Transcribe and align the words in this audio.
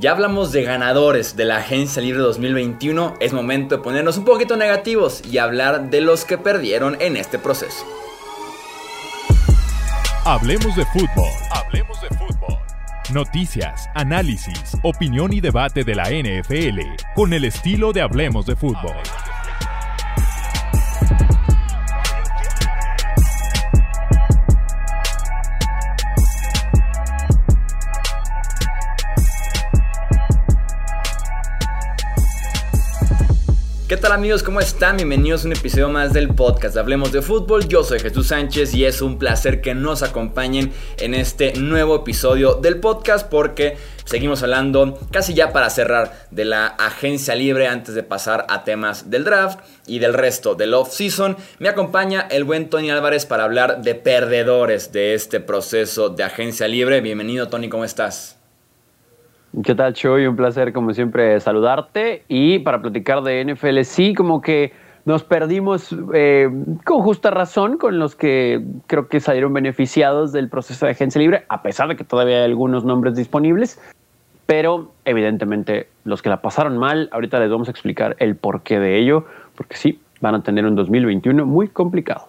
Ya 0.00 0.10
hablamos 0.10 0.50
de 0.50 0.64
ganadores 0.64 1.36
de 1.36 1.44
la 1.44 1.58
Agencia 1.58 2.02
Libre 2.02 2.20
2021, 2.20 3.14
es 3.20 3.32
momento 3.32 3.76
de 3.76 3.82
ponernos 3.82 4.16
un 4.16 4.24
poquito 4.24 4.56
negativos 4.56 5.22
y 5.24 5.38
hablar 5.38 5.88
de 5.88 6.00
los 6.00 6.24
que 6.24 6.36
perdieron 6.36 6.96
en 7.00 7.16
este 7.16 7.38
proceso. 7.38 7.86
Hablemos 10.24 10.74
de 10.74 10.84
fútbol. 10.86 11.30
Hablemos 11.52 12.00
de 12.00 12.08
fútbol. 12.08 12.58
Noticias, 13.12 13.88
análisis, 13.94 14.76
opinión 14.82 15.32
y 15.32 15.40
debate 15.40 15.84
de 15.84 15.94
la 15.94 16.10
NFL 16.10 16.80
con 17.14 17.32
el 17.32 17.44
estilo 17.44 17.92
de 17.92 18.02
Hablemos 18.02 18.46
de 18.46 18.56
fútbol. 18.56 18.96
Tal 34.04 34.12
amigos? 34.12 34.42
¿Cómo 34.42 34.60
están? 34.60 34.98
Bienvenidos 34.98 35.44
a 35.44 35.46
un 35.46 35.54
episodio 35.54 35.88
más 35.88 36.12
del 36.12 36.28
podcast 36.28 36.76
Hablemos 36.76 37.10
de 37.10 37.22
Fútbol. 37.22 37.66
Yo 37.68 37.82
soy 37.84 38.00
Jesús 38.00 38.26
Sánchez 38.26 38.74
y 38.74 38.84
es 38.84 39.00
un 39.00 39.18
placer 39.18 39.62
que 39.62 39.74
nos 39.74 40.02
acompañen 40.02 40.74
en 40.98 41.14
este 41.14 41.54
nuevo 41.54 41.96
episodio 41.96 42.56
del 42.56 42.80
podcast 42.80 43.26
porque 43.30 43.78
seguimos 44.04 44.42
hablando 44.42 44.98
casi 45.10 45.32
ya 45.32 45.54
para 45.54 45.70
cerrar 45.70 46.26
de 46.30 46.44
la 46.44 46.66
agencia 46.66 47.34
libre 47.34 47.66
antes 47.66 47.94
de 47.94 48.02
pasar 48.02 48.44
a 48.50 48.62
temas 48.62 49.08
del 49.08 49.24
draft 49.24 49.60
y 49.86 50.00
del 50.00 50.12
resto 50.12 50.54
del 50.54 50.74
off-season. 50.74 51.38
Me 51.58 51.70
acompaña 51.70 52.28
el 52.30 52.44
buen 52.44 52.68
Tony 52.68 52.90
Álvarez 52.90 53.24
para 53.24 53.44
hablar 53.44 53.80
de 53.80 53.94
perdedores 53.94 54.92
de 54.92 55.14
este 55.14 55.40
proceso 55.40 56.10
de 56.10 56.24
agencia 56.24 56.68
libre. 56.68 57.00
Bienvenido 57.00 57.48
Tony, 57.48 57.70
¿cómo 57.70 57.86
estás? 57.86 58.36
¿Qué 59.62 59.74
tal, 59.74 59.92
Choy? 59.94 60.26
Un 60.26 60.34
placer, 60.34 60.72
como 60.72 60.92
siempre, 60.94 61.38
saludarte. 61.38 62.24
Y 62.28 62.58
para 62.60 62.82
platicar 62.82 63.22
de 63.22 63.44
NFL, 63.44 63.82
sí, 63.82 64.12
como 64.14 64.40
que 64.40 64.72
nos 65.04 65.22
perdimos 65.22 65.94
eh, 66.12 66.48
con 66.84 67.02
justa 67.02 67.30
razón 67.30 67.76
con 67.76 67.98
los 67.98 68.16
que 68.16 68.64
creo 68.86 69.06
que 69.06 69.20
salieron 69.20 69.52
beneficiados 69.52 70.32
del 70.32 70.48
proceso 70.48 70.86
de 70.86 70.92
agencia 70.92 71.20
libre, 71.20 71.44
a 71.48 71.62
pesar 71.62 71.88
de 71.88 71.96
que 71.96 72.04
todavía 72.04 72.38
hay 72.38 72.44
algunos 72.44 72.84
nombres 72.84 73.14
disponibles. 73.14 73.80
Pero 74.46 74.92
evidentemente 75.04 75.88
los 76.04 76.20
que 76.20 76.30
la 76.30 76.42
pasaron 76.42 76.76
mal, 76.76 77.08
ahorita 77.12 77.38
les 77.38 77.50
vamos 77.50 77.68
a 77.68 77.70
explicar 77.70 78.16
el 78.18 78.34
porqué 78.34 78.80
de 78.80 78.98
ello, 78.98 79.24
porque 79.54 79.76
sí, 79.76 80.00
van 80.20 80.34
a 80.34 80.42
tener 80.42 80.64
un 80.64 80.74
2021 80.74 81.46
muy 81.46 81.68
complicado. 81.68 82.28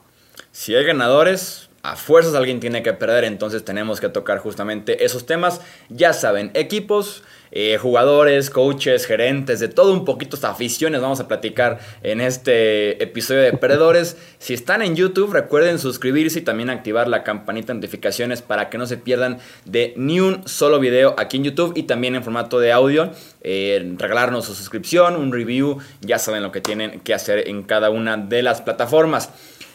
Si 0.52 0.76
hay 0.76 0.86
ganadores, 0.86 1.70
a 1.92 1.96
fuerzas 1.96 2.34
alguien 2.34 2.60
tiene 2.60 2.82
que 2.82 2.94
perder, 2.94 3.24
entonces 3.26 3.64
tenemos 3.64 4.02
que 4.02 4.10
tocar 4.10 4.40
justamente 4.40 5.06
esos 5.06 5.26
temas. 5.26 5.62
Ya 5.90 6.14
saben, 6.14 6.50
equipos, 6.56 7.24
eh, 7.52 7.78
jugadores, 7.78 8.50
coaches, 8.50 9.06
gerentes, 9.06 9.60
de 9.60 9.68
todo 9.68 9.94
un 9.94 10.04
poquito, 10.04 10.36
hasta 10.36 10.50
aficiones 10.50 11.00
vamos 11.00 11.20
a 11.20 11.28
platicar 11.28 11.80
en 12.02 12.22
este 12.22 13.02
episodio 13.04 13.42
de 13.42 13.54
Perdedores. 13.54 14.18
Si 14.40 14.54
están 14.54 14.82
en 14.82 14.96
YouTube, 14.96 15.32
recuerden 15.32 15.78
suscribirse 15.78 16.40
y 16.40 16.42
también 16.42 16.70
activar 16.70 17.08
la 17.08 17.24
campanita 17.24 17.68
de 17.68 17.76
notificaciones 17.76 18.42
para 18.42 18.70
que 18.70 18.78
no 18.78 18.88
se 18.88 18.98
pierdan 18.98 19.38
de 19.66 19.94
ni 19.96 20.20
un 20.20 20.48
solo 20.48 20.80
video 20.80 21.14
aquí 21.18 21.38
en 21.38 21.44
YouTube 21.44 21.74
y 21.76 21.84
también 21.84 22.16
en 22.16 22.24
formato 22.24 22.60
de 22.60 22.72
audio. 22.72 23.12
Eh, 23.42 23.94
regalarnos 23.98 24.46
su 24.46 24.56
suscripción, 24.56 25.16
un 25.16 25.32
review, 25.32 25.78
ya 26.02 26.18
saben 26.18 26.42
lo 26.42 26.52
que 26.52 26.62
tienen 26.62 27.00
que 27.02 27.14
hacer 27.14 27.48
en 27.48 27.62
cada 27.62 27.92
una 27.92 28.18
de 28.18 28.42
las 28.42 28.62
plataformas. 28.62 29.30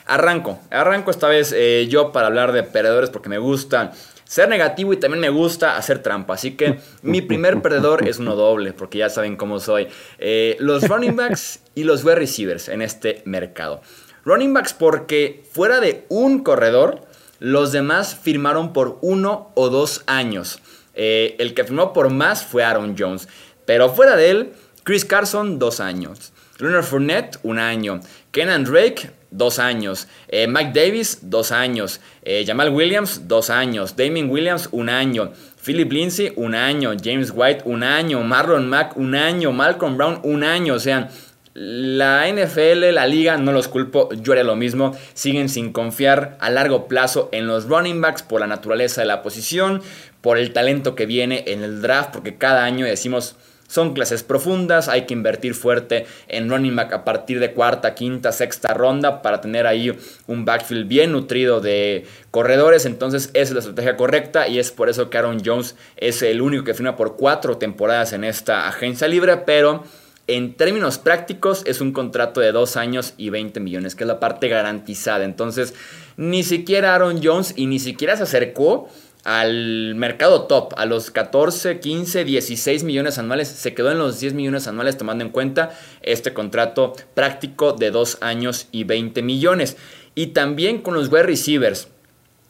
Arranco, 0.06 0.60
arranco 0.70 1.10
esta 1.10 1.28
vez 1.28 1.52
eh, 1.56 1.86
yo 1.88 2.12
para 2.12 2.26
hablar 2.26 2.52
de 2.52 2.62
perdedores 2.62 3.10
porque 3.10 3.28
me 3.28 3.38
gusta 3.38 3.92
ser 4.30 4.48
negativo 4.48 4.92
y 4.92 4.96
también 4.96 5.20
me 5.20 5.28
gusta 5.28 5.76
hacer 5.76 6.04
trampa. 6.04 6.34
Así 6.34 6.52
que 6.52 6.78
mi 7.02 7.20
primer 7.20 7.62
perdedor 7.62 8.06
es 8.06 8.20
uno 8.20 8.36
doble, 8.36 8.72
porque 8.72 8.98
ya 8.98 9.10
saben 9.10 9.36
cómo 9.36 9.58
soy. 9.58 9.88
Eh, 10.18 10.56
los 10.60 10.88
running 10.88 11.16
backs 11.16 11.60
y 11.74 11.82
los 11.82 12.04
wide 12.04 12.14
receivers 12.14 12.68
en 12.68 12.80
este 12.80 13.22
mercado. 13.24 13.80
Running 14.24 14.54
backs 14.54 14.72
porque 14.72 15.42
fuera 15.50 15.80
de 15.80 16.04
un 16.08 16.44
corredor, 16.44 17.02
los 17.40 17.72
demás 17.72 18.14
firmaron 18.14 18.72
por 18.72 18.98
uno 19.00 19.50
o 19.56 19.68
dos 19.68 20.04
años. 20.06 20.60
Eh, 20.94 21.34
el 21.40 21.52
que 21.52 21.64
firmó 21.64 21.92
por 21.92 22.10
más 22.10 22.44
fue 22.44 22.62
Aaron 22.62 22.94
Jones. 22.96 23.26
Pero 23.64 23.92
fuera 23.92 24.14
de 24.14 24.30
él, 24.30 24.52
Chris 24.84 25.04
Carson, 25.04 25.58
dos 25.58 25.80
años. 25.80 26.32
Leonard 26.58 26.84
Fournette, 26.84 27.38
un 27.42 27.58
año. 27.58 27.98
Kenan 28.30 28.62
Drake, 28.62 29.10
dos 29.30 29.58
años. 29.58 30.08
Eh, 30.28 30.46
Mike 30.46 30.72
Davis, 30.74 31.18
dos 31.22 31.52
años. 31.52 32.00
Eh, 32.22 32.44
Jamal 32.46 32.70
Williams, 32.70 33.28
dos 33.28 33.50
años. 33.50 33.96
Damien 33.96 34.30
Williams, 34.30 34.68
un 34.72 34.88
año. 34.88 35.32
Philip 35.64 35.92
Lindsay, 35.92 36.32
un 36.36 36.54
año. 36.54 36.92
James 37.02 37.32
White, 37.34 37.62
un 37.64 37.82
año. 37.82 38.22
Marlon 38.22 38.68
Mack, 38.68 38.96
un 38.96 39.14
año. 39.14 39.52
Malcolm 39.52 39.96
Brown, 39.96 40.20
un 40.24 40.44
año. 40.44 40.74
O 40.74 40.78
sea, 40.78 41.10
la 41.52 42.28
NFL, 42.28 42.92
la 42.92 43.06
liga, 43.06 43.36
no 43.36 43.52
los 43.52 43.66
culpo, 43.66 44.08
yo 44.14 44.32
haría 44.32 44.44
lo 44.44 44.56
mismo. 44.56 44.96
Siguen 45.14 45.48
sin 45.48 45.72
confiar 45.72 46.36
a 46.40 46.48
largo 46.48 46.86
plazo 46.86 47.28
en 47.32 47.46
los 47.46 47.68
running 47.68 48.00
backs 48.00 48.22
por 48.22 48.40
la 48.40 48.46
naturaleza 48.46 49.00
de 49.00 49.08
la 49.08 49.22
posición, 49.22 49.82
por 50.20 50.38
el 50.38 50.52
talento 50.52 50.94
que 50.94 51.06
viene 51.06 51.44
en 51.48 51.62
el 51.64 51.82
draft, 51.82 52.10
porque 52.12 52.36
cada 52.36 52.64
año 52.64 52.86
decimos 52.86 53.36
son 53.70 53.94
clases 53.94 54.24
profundas, 54.24 54.88
hay 54.88 55.06
que 55.06 55.14
invertir 55.14 55.54
fuerte 55.54 56.04
en 56.26 56.50
running 56.50 56.74
back 56.74 56.92
a 56.92 57.04
partir 57.04 57.38
de 57.38 57.52
cuarta, 57.52 57.94
quinta, 57.94 58.32
sexta 58.32 58.74
ronda 58.74 59.22
para 59.22 59.40
tener 59.40 59.68
ahí 59.68 59.96
un 60.26 60.44
backfield 60.44 60.88
bien 60.88 61.12
nutrido 61.12 61.60
de 61.60 62.04
corredores. 62.32 62.84
Entonces 62.84 63.30
esa 63.32 63.42
es 63.42 63.52
la 63.52 63.58
estrategia 63.60 63.96
correcta 63.96 64.48
y 64.48 64.58
es 64.58 64.72
por 64.72 64.88
eso 64.88 65.08
que 65.08 65.18
Aaron 65.18 65.40
Jones 65.44 65.76
es 65.96 66.20
el 66.22 66.42
único 66.42 66.64
que 66.64 66.74
firma 66.74 66.96
por 66.96 67.16
cuatro 67.16 67.58
temporadas 67.58 68.12
en 68.12 68.24
esta 68.24 68.66
agencia 68.66 69.06
libre, 69.06 69.36
pero... 69.36 69.84
En 70.26 70.54
términos 70.54 70.98
prácticos 70.98 71.64
es 71.66 71.80
un 71.80 71.90
contrato 71.90 72.40
de 72.40 72.52
dos 72.52 72.76
años 72.76 73.14
y 73.16 73.30
20 73.30 73.58
millones, 73.58 73.96
que 73.96 74.04
es 74.04 74.08
la 74.08 74.20
parte 74.20 74.46
garantizada. 74.46 75.24
Entonces, 75.24 75.74
ni 76.16 76.44
siquiera 76.44 76.94
Aaron 76.94 77.18
Jones 77.20 77.52
y 77.56 77.66
ni 77.66 77.80
siquiera 77.80 78.16
se 78.16 78.22
acercó 78.22 78.88
al 79.24 79.94
mercado 79.96 80.44
top, 80.44 80.72
a 80.76 80.86
los 80.86 81.10
14, 81.10 81.78
15, 81.78 82.24
16 82.24 82.84
millones 82.84 83.18
anuales, 83.18 83.48
se 83.48 83.74
quedó 83.74 83.90
en 83.90 83.98
los 83.98 84.20
10 84.20 84.34
millones 84.34 84.66
anuales 84.66 84.96
tomando 84.96 85.24
en 85.24 85.30
cuenta 85.30 85.70
este 86.02 86.32
contrato 86.32 86.94
práctico 87.14 87.72
de 87.72 87.90
2 87.90 88.18
años 88.22 88.68
y 88.72 88.84
20 88.84 89.22
millones. 89.22 89.76
Y 90.14 90.28
también 90.28 90.80
con 90.80 90.94
los 90.94 91.08
wide 91.08 91.24
receivers. 91.24 91.88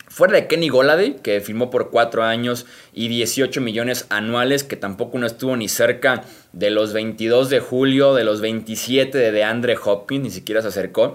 Fuera 0.09 0.35
de 0.35 0.49
Kenny 0.49 0.69
Goladay, 0.69 1.17
que 1.23 1.41
firmó 1.41 1.71
por 1.71 1.91
4 1.91 2.25
años 2.25 2.67
y 2.93 3.09
18 3.09 3.61
millones 3.61 4.07
anuales, 4.09 4.65
que 4.65 4.77
tampoco 4.77 5.19
no 5.19 5.27
estuvo 5.27 5.57
ni 5.57 5.69
cerca 5.69 6.25
de 6.53 6.71
los 6.71 6.93
22 6.93 7.49
de 7.49 7.61
julio, 7.61 8.15
de 8.15 8.25
los 8.25 8.41
27 8.41 9.17
de 9.17 9.31
DeAndre 9.31 9.77
Hopkins, 9.83 10.25
ni 10.25 10.31
siquiera 10.31 10.63
se 10.63 10.69
acercó. 10.69 11.15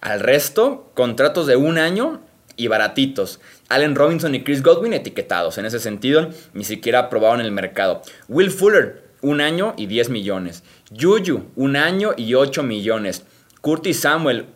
Al 0.00 0.20
resto, 0.20 0.90
contratos 0.94 1.46
de 1.46 1.56
un 1.56 1.78
año 1.78 2.22
y 2.56 2.66
baratitos. 2.68 3.40
Allen 3.68 3.94
Robinson 3.94 4.34
y 4.34 4.44
Chris 4.44 4.62
Godwin 4.62 4.92
etiquetados. 4.92 5.58
En 5.58 5.66
ese 5.66 5.78
sentido, 5.78 6.30
ni 6.52 6.64
siquiera 6.64 7.00
aprobaron 7.00 7.40
el 7.40 7.52
mercado. 7.52 8.02
Will 8.28 8.50
Fuller, 8.50 9.04
un 9.22 9.40
año 9.40 9.74
y 9.76 9.86
10 9.86 10.10
millones. 10.10 10.62
Juju, 10.90 11.44
un 11.56 11.76
año 11.76 12.12
y 12.16 12.34
8 12.34 12.62
millones. 12.62 13.24
Curtis 13.60 14.00
Samuel, 14.00 14.46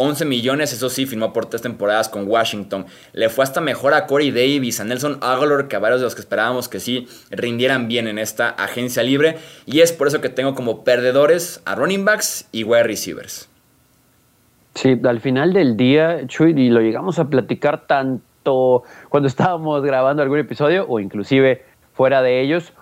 11 0.00 0.24
millones, 0.26 0.72
eso 0.72 0.90
sí, 0.90 1.06
firmó 1.06 1.32
por 1.32 1.46
tres 1.46 1.62
temporadas 1.62 2.08
con 2.08 2.28
Washington. 2.28 2.86
Le 3.12 3.28
fue 3.28 3.42
hasta 3.42 3.60
mejor 3.60 3.94
a 3.94 4.06
Corey 4.06 4.30
Davis, 4.30 4.78
a 4.78 4.84
Nelson 4.84 5.18
Aguilar, 5.20 5.66
que 5.66 5.74
a 5.74 5.80
varios 5.80 6.00
de 6.00 6.04
los 6.04 6.14
que 6.14 6.20
esperábamos 6.20 6.68
que 6.68 6.78
sí 6.78 7.08
rindieran 7.30 7.88
bien 7.88 8.06
en 8.06 8.18
esta 8.18 8.48
agencia 8.48 9.02
libre. 9.02 9.38
Y 9.66 9.80
es 9.80 9.92
por 9.92 10.06
eso 10.06 10.20
que 10.20 10.28
tengo 10.28 10.54
como 10.54 10.84
perdedores 10.84 11.60
a 11.64 11.74
running 11.74 12.04
backs 12.04 12.46
y 12.52 12.62
wide 12.62 12.84
receivers. 12.84 13.48
Sí, 14.76 14.96
al 15.02 15.20
final 15.20 15.52
del 15.52 15.76
día, 15.76 16.24
Chuy, 16.28 16.54
y 16.56 16.70
lo 16.70 16.80
llegamos 16.80 17.18
a 17.18 17.28
platicar 17.28 17.88
tanto 18.48 18.82
cuando 19.08 19.28
estábamos 19.28 19.82
grabando 19.82 20.22
algún 20.22 20.38
episodio 20.38 20.86
o 20.88 21.00
inclusive 21.00 21.64
fuera 21.92 22.22
de 22.22 22.40
ellos, 22.40 22.72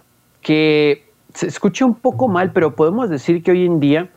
que 0.42 1.06
se 1.34 1.46
escucha 1.46 1.84
un 1.84 1.94
poco 1.94 2.28
mal, 2.28 2.52
pero 2.52 2.74
podemos 2.74 3.08
decir 3.08 3.42
que 3.42 3.50
hoy 3.50 3.66
en 3.66 3.80
día, 3.80 4.10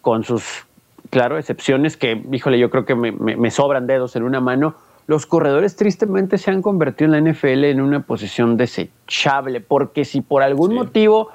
con 0.00 0.24
sus, 0.24 0.66
claro, 1.10 1.38
excepciones 1.38 1.96
que, 1.96 2.22
híjole, 2.30 2.58
yo 2.58 2.70
creo 2.70 2.84
que 2.84 2.94
me, 2.94 3.50
sobran 3.50 3.86
dedos 3.86 4.14
en 4.16 4.22
una 4.24 4.40
mano, 4.40 4.74
los 5.06 5.26
corredores 5.26 5.74
tristemente 5.74 6.38
se 6.38 6.50
han 6.50 6.62
convertido 6.62 7.12
en 7.12 7.24
la 7.24 7.32
NFL 7.32 7.64
en 7.64 7.80
una 7.80 8.02
posición 8.02 8.56
desechable, 8.56 9.60
porque 9.60 10.04
si 10.04 10.20
por 10.20 10.42
algún 10.42 10.74
motivo 10.74 11.30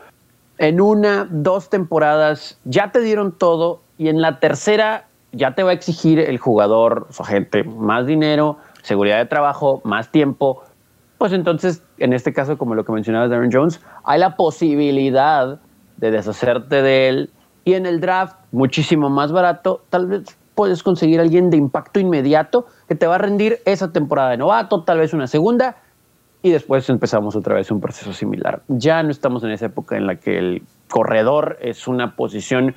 en 0.57 0.79
una, 0.79 1.27
dos 1.29 1.69
temporadas 1.69 2.59
ya 2.63 2.91
te 2.91 3.01
dieron 3.01 3.31
todo 3.31 3.81
y 3.97 4.07
en 4.09 4.21
la 4.21 4.39
tercera 4.39 5.07
ya 5.31 5.53
te 5.55 5.63
va 5.63 5.71
a 5.71 5.73
exigir 5.73 6.19
el 6.19 6.37
jugador, 6.37 7.07
su 7.09 7.23
agente, 7.23 7.63
más 7.63 8.05
dinero, 8.05 8.57
seguridad 8.87 9.17
de 9.17 9.25
trabajo, 9.25 9.81
más 9.83 10.09
tiempo. 10.11 10.63
Pues 11.17 11.33
entonces, 11.33 11.83
en 11.97 12.13
este 12.13 12.31
caso, 12.31 12.57
como 12.57 12.73
lo 12.73 12.85
que 12.85 12.93
mencionaba 12.93 13.27
Darren 13.27 13.51
Jones, 13.51 13.81
hay 14.05 14.19
la 14.19 14.35
posibilidad 14.35 15.59
de 15.97 16.11
deshacerte 16.11 16.81
de 16.81 17.09
él 17.09 17.29
y 17.65 17.73
en 17.73 17.85
el 17.85 17.99
draft, 17.99 18.37
muchísimo 18.51 19.09
más 19.09 19.31
barato, 19.31 19.81
tal 19.89 20.07
vez 20.07 20.37
puedes 20.55 20.83
conseguir 20.83 21.19
alguien 21.19 21.49
de 21.49 21.57
impacto 21.57 21.99
inmediato 21.99 22.65
que 22.87 22.95
te 22.95 23.07
va 23.07 23.15
a 23.15 23.17
rendir 23.17 23.59
esa 23.65 23.91
temporada 23.91 24.29
de 24.29 24.37
novato, 24.37 24.83
tal 24.83 24.99
vez 24.99 25.13
una 25.13 25.27
segunda, 25.27 25.75
y 26.41 26.51
después 26.51 26.89
empezamos 26.89 27.35
otra 27.35 27.55
vez 27.55 27.69
un 27.71 27.81
proceso 27.81 28.13
similar. 28.13 28.61
Ya 28.69 29.03
no 29.03 29.11
estamos 29.11 29.43
en 29.43 29.51
esa 29.51 29.65
época 29.65 29.97
en 29.97 30.07
la 30.07 30.15
que 30.15 30.37
el 30.37 30.63
corredor 30.87 31.57
es 31.61 31.87
una 31.87 32.15
posición 32.15 32.75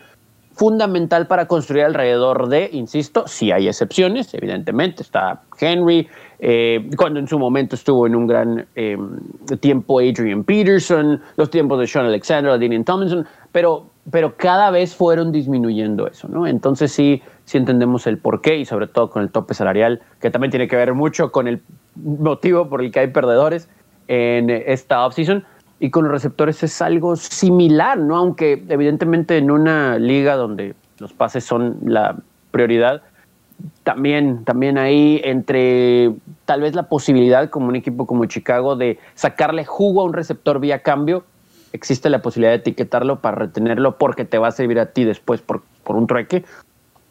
fundamental 0.60 1.26
para 1.26 1.46
construir 1.46 1.84
alrededor 1.84 2.50
de, 2.50 2.68
insisto, 2.70 3.26
si 3.26 3.50
hay 3.50 3.66
excepciones, 3.66 4.34
evidentemente, 4.34 5.02
está 5.02 5.40
Henry, 5.58 6.06
eh, 6.38 6.86
cuando 6.98 7.18
en 7.18 7.26
su 7.26 7.38
momento 7.38 7.76
estuvo 7.76 8.06
en 8.06 8.14
un 8.14 8.26
gran 8.26 8.66
eh, 8.76 8.98
tiempo 9.58 10.00
Adrian 10.00 10.44
Peterson, 10.44 11.22
los 11.38 11.48
tiempos 11.48 11.80
de 11.80 11.86
Sean 11.86 12.04
Alexander, 12.04 12.60
Daniel 12.60 12.84
Tomlinson, 12.84 13.26
pero, 13.50 13.86
pero 14.10 14.36
cada 14.36 14.70
vez 14.70 14.94
fueron 14.94 15.32
disminuyendo 15.32 16.06
eso, 16.06 16.28
¿no? 16.28 16.46
Entonces 16.46 16.92
sí, 16.92 17.22
sí 17.46 17.56
entendemos 17.56 18.06
el 18.06 18.18
porqué 18.18 18.58
y 18.58 18.66
sobre 18.66 18.86
todo 18.86 19.08
con 19.08 19.22
el 19.22 19.30
tope 19.30 19.54
salarial, 19.54 20.02
que 20.20 20.30
también 20.30 20.50
tiene 20.50 20.68
que 20.68 20.76
ver 20.76 20.92
mucho 20.92 21.32
con 21.32 21.48
el 21.48 21.62
motivo 21.96 22.68
por 22.68 22.84
el 22.84 22.92
que 22.92 23.00
hay 23.00 23.06
perdedores 23.06 23.70
en 24.08 24.50
esta 24.50 25.06
offseason. 25.06 25.42
Y 25.80 25.90
con 25.90 26.04
los 26.04 26.12
receptores 26.12 26.62
es 26.62 26.80
algo 26.82 27.16
similar, 27.16 27.98
¿no? 27.98 28.16
Aunque 28.16 28.62
evidentemente 28.68 29.38
en 29.38 29.50
una 29.50 29.98
liga 29.98 30.36
donde 30.36 30.74
los 30.98 31.12
pases 31.12 31.42
son 31.42 31.78
la 31.84 32.16
prioridad, 32.50 33.02
también, 33.82 34.44
también 34.44 34.78
ahí 34.78 35.20
entre 35.24 36.12
tal 36.44 36.60
vez 36.60 36.74
la 36.74 36.84
posibilidad 36.84 37.50
como 37.50 37.68
un 37.68 37.76
equipo 37.76 38.06
como 38.06 38.26
Chicago 38.26 38.76
de 38.76 38.98
sacarle 39.14 39.64
jugo 39.64 40.02
a 40.02 40.04
un 40.04 40.12
receptor 40.12 40.60
vía 40.60 40.82
cambio, 40.82 41.24
existe 41.72 42.10
la 42.10 42.22
posibilidad 42.22 42.52
de 42.52 42.58
etiquetarlo 42.58 43.20
para 43.20 43.36
retenerlo 43.36 43.96
porque 43.98 44.24
te 44.24 44.38
va 44.38 44.48
a 44.48 44.52
servir 44.52 44.78
a 44.80 44.86
ti 44.86 45.04
después 45.04 45.40
por, 45.40 45.62
por 45.84 45.96
un 45.96 46.06
trueque 46.06 46.44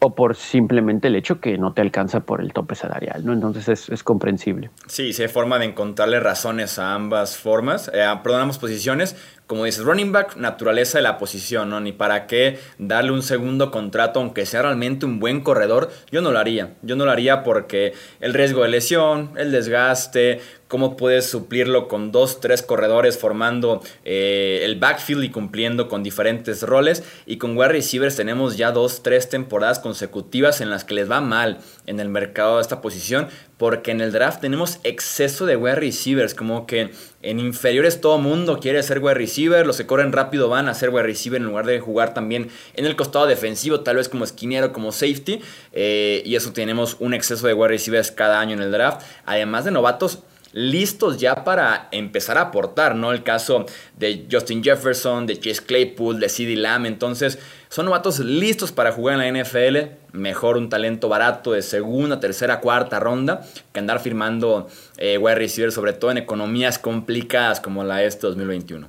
o 0.00 0.14
por 0.14 0.34
simplemente 0.34 1.08
el 1.08 1.16
hecho 1.16 1.40
que 1.40 1.58
no 1.58 1.74
te 1.74 1.82
alcanza 1.82 2.20
por 2.20 2.40
el 2.40 2.52
tope 2.52 2.74
salarial, 2.74 3.24
¿no? 3.24 3.34
Entonces 3.34 3.88
es, 3.88 4.02
comprensible. 4.02 4.70
Sí, 4.86 5.12
sí 5.12 5.22
hay 5.22 5.28
forma 5.28 5.58
de 5.58 5.66
encontrarle 5.66 6.18
razones 6.20 6.78
a 6.78 6.94
ambas 6.94 7.36
formas, 7.36 7.90
eh, 7.92 8.02
perdón, 8.22 8.40
ambas 8.40 8.58
posiciones. 8.58 9.14
Como 9.50 9.64
dices, 9.64 9.82
running 9.82 10.12
back, 10.12 10.36
naturaleza 10.36 10.98
de 10.98 11.02
la 11.02 11.18
posición, 11.18 11.70
¿no? 11.70 11.80
Ni 11.80 11.90
para 11.90 12.28
qué 12.28 12.60
darle 12.78 13.10
un 13.10 13.24
segundo 13.24 13.72
contrato, 13.72 14.20
aunque 14.20 14.46
sea 14.46 14.62
realmente 14.62 15.06
un 15.06 15.18
buen 15.18 15.40
corredor, 15.40 15.90
yo 16.12 16.22
no 16.22 16.30
lo 16.30 16.38
haría. 16.38 16.74
Yo 16.82 16.94
no 16.94 17.04
lo 17.04 17.10
haría 17.10 17.42
porque 17.42 17.92
el 18.20 18.32
riesgo 18.32 18.62
de 18.62 18.68
lesión, 18.68 19.32
el 19.36 19.50
desgaste, 19.50 20.40
cómo 20.68 20.96
puedes 20.96 21.28
suplirlo 21.28 21.88
con 21.88 22.12
dos, 22.12 22.38
tres 22.38 22.62
corredores 22.62 23.18
formando 23.18 23.82
eh, 24.04 24.60
el 24.62 24.78
backfield 24.78 25.24
y 25.24 25.30
cumpliendo 25.30 25.88
con 25.88 26.04
diferentes 26.04 26.62
roles. 26.62 27.02
Y 27.26 27.38
con 27.38 27.58
wide 27.58 27.70
receivers 27.70 28.14
tenemos 28.14 28.56
ya 28.56 28.70
dos, 28.70 29.02
tres 29.02 29.28
temporadas 29.28 29.80
consecutivas 29.80 30.60
en 30.60 30.70
las 30.70 30.84
que 30.84 30.94
les 30.94 31.10
va 31.10 31.20
mal 31.20 31.58
en 31.86 31.98
el 31.98 32.08
mercado 32.08 32.56
de 32.56 32.62
esta 32.62 32.80
posición. 32.80 33.26
Porque 33.60 33.90
en 33.90 34.00
el 34.00 34.10
draft 34.10 34.40
tenemos 34.40 34.80
exceso 34.84 35.44
de 35.44 35.54
wide 35.54 35.74
receivers. 35.74 36.32
Como 36.32 36.66
que 36.66 36.92
en 37.20 37.38
inferiores 37.38 38.00
todo 38.00 38.16
mundo 38.16 38.58
quiere 38.58 38.82
ser 38.82 39.00
wide 39.00 39.12
receiver. 39.12 39.66
Los 39.66 39.76
que 39.76 39.84
corren 39.84 40.12
rápido 40.12 40.48
van 40.48 40.66
a 40.66 40.72
ser 40.72 40.88
wide 40.88 41.02
receiver 41.02 41.38
en 41.38 41.46
lugar 41.46 41.66
de 41.66 41.78
jugar 41.78 42.14
también 42.14 42.48
en 42.72 42.86
el 42.86 42.96
costado 42.96 43.26
defensivo, 43.26 43.80
tal 43.80 43.96
vez 43.96 44.08
como 44.08 44.24
esquinero, 44.24 44.72
como 44.72 44.92
safety. 44.92 45.42
Eh, 45.74 46.22
y 46.24 46.36
eso 46.36 46.54
tenemos 46.54 46.96
un 47.00 47.12
exceso 47.12 47.46
de 47.46 47.52
wide 47.52 47.68
receivers 47.68 48.10
cada 48.10 48.40
año 48.40 48.54
en 48.54 48.62
el 48.62 48.72
draft. 48.72 49.02
Además 49.26 49.66
de 49.66 49.72
novatos 49.72 50.20
listos 50.52 51.18
ya 51.18 51.44
para 51.44 51.88
empezar 51.92 52.38
a 52.38 52.42
aportar, 52.42 52.96
¿no? 52.96 53.12
El 53.12 53.22
caso 53.22 53.66
de 53.96 54.26
Justin 54.30 54.62
Jefferson, 54.62 55.26
de 55.26 55.38
Chase 55.38 55.64
Claypool, 55.64 56.18
de 56.18 56.28
CeeDee 56.28 56.56
Lamb, 56.56 56.86
entonces 56.86 57.38
son 57.68 57.86
novatos 57.86 58.18
listos 58.18 58.72
para 58.72 58.90
jugar 58.92 59.20
en 59.20 59.34
la 59.34 59.42
NFL, 59.42 59.76
mejor 60.12 60.56
un 60.56 60.68
talento 60.68 61.08
barato 61.08 61.52
de 61.52 61.62
segunda, 61.62 62.18
tercera, 62.18 62.60
cuarta 62.60 62.98
ronda 62.98 63.42
que 63.72 63.78
andar 63.78 64.00
firmando 64.00 64.66
eh, 64.98 65.18
wide 65.18 65.36
receiver, 65.36 65.70
sobre 65.70 65.92
todo 65.92 66.10
en 66.10 66.18
economías 66.18 66.78
complicadas 66.78 67.60
como 67.60 67.84
la 67.84 68.02
este 68.02 68.26
2021. 68.26 68.88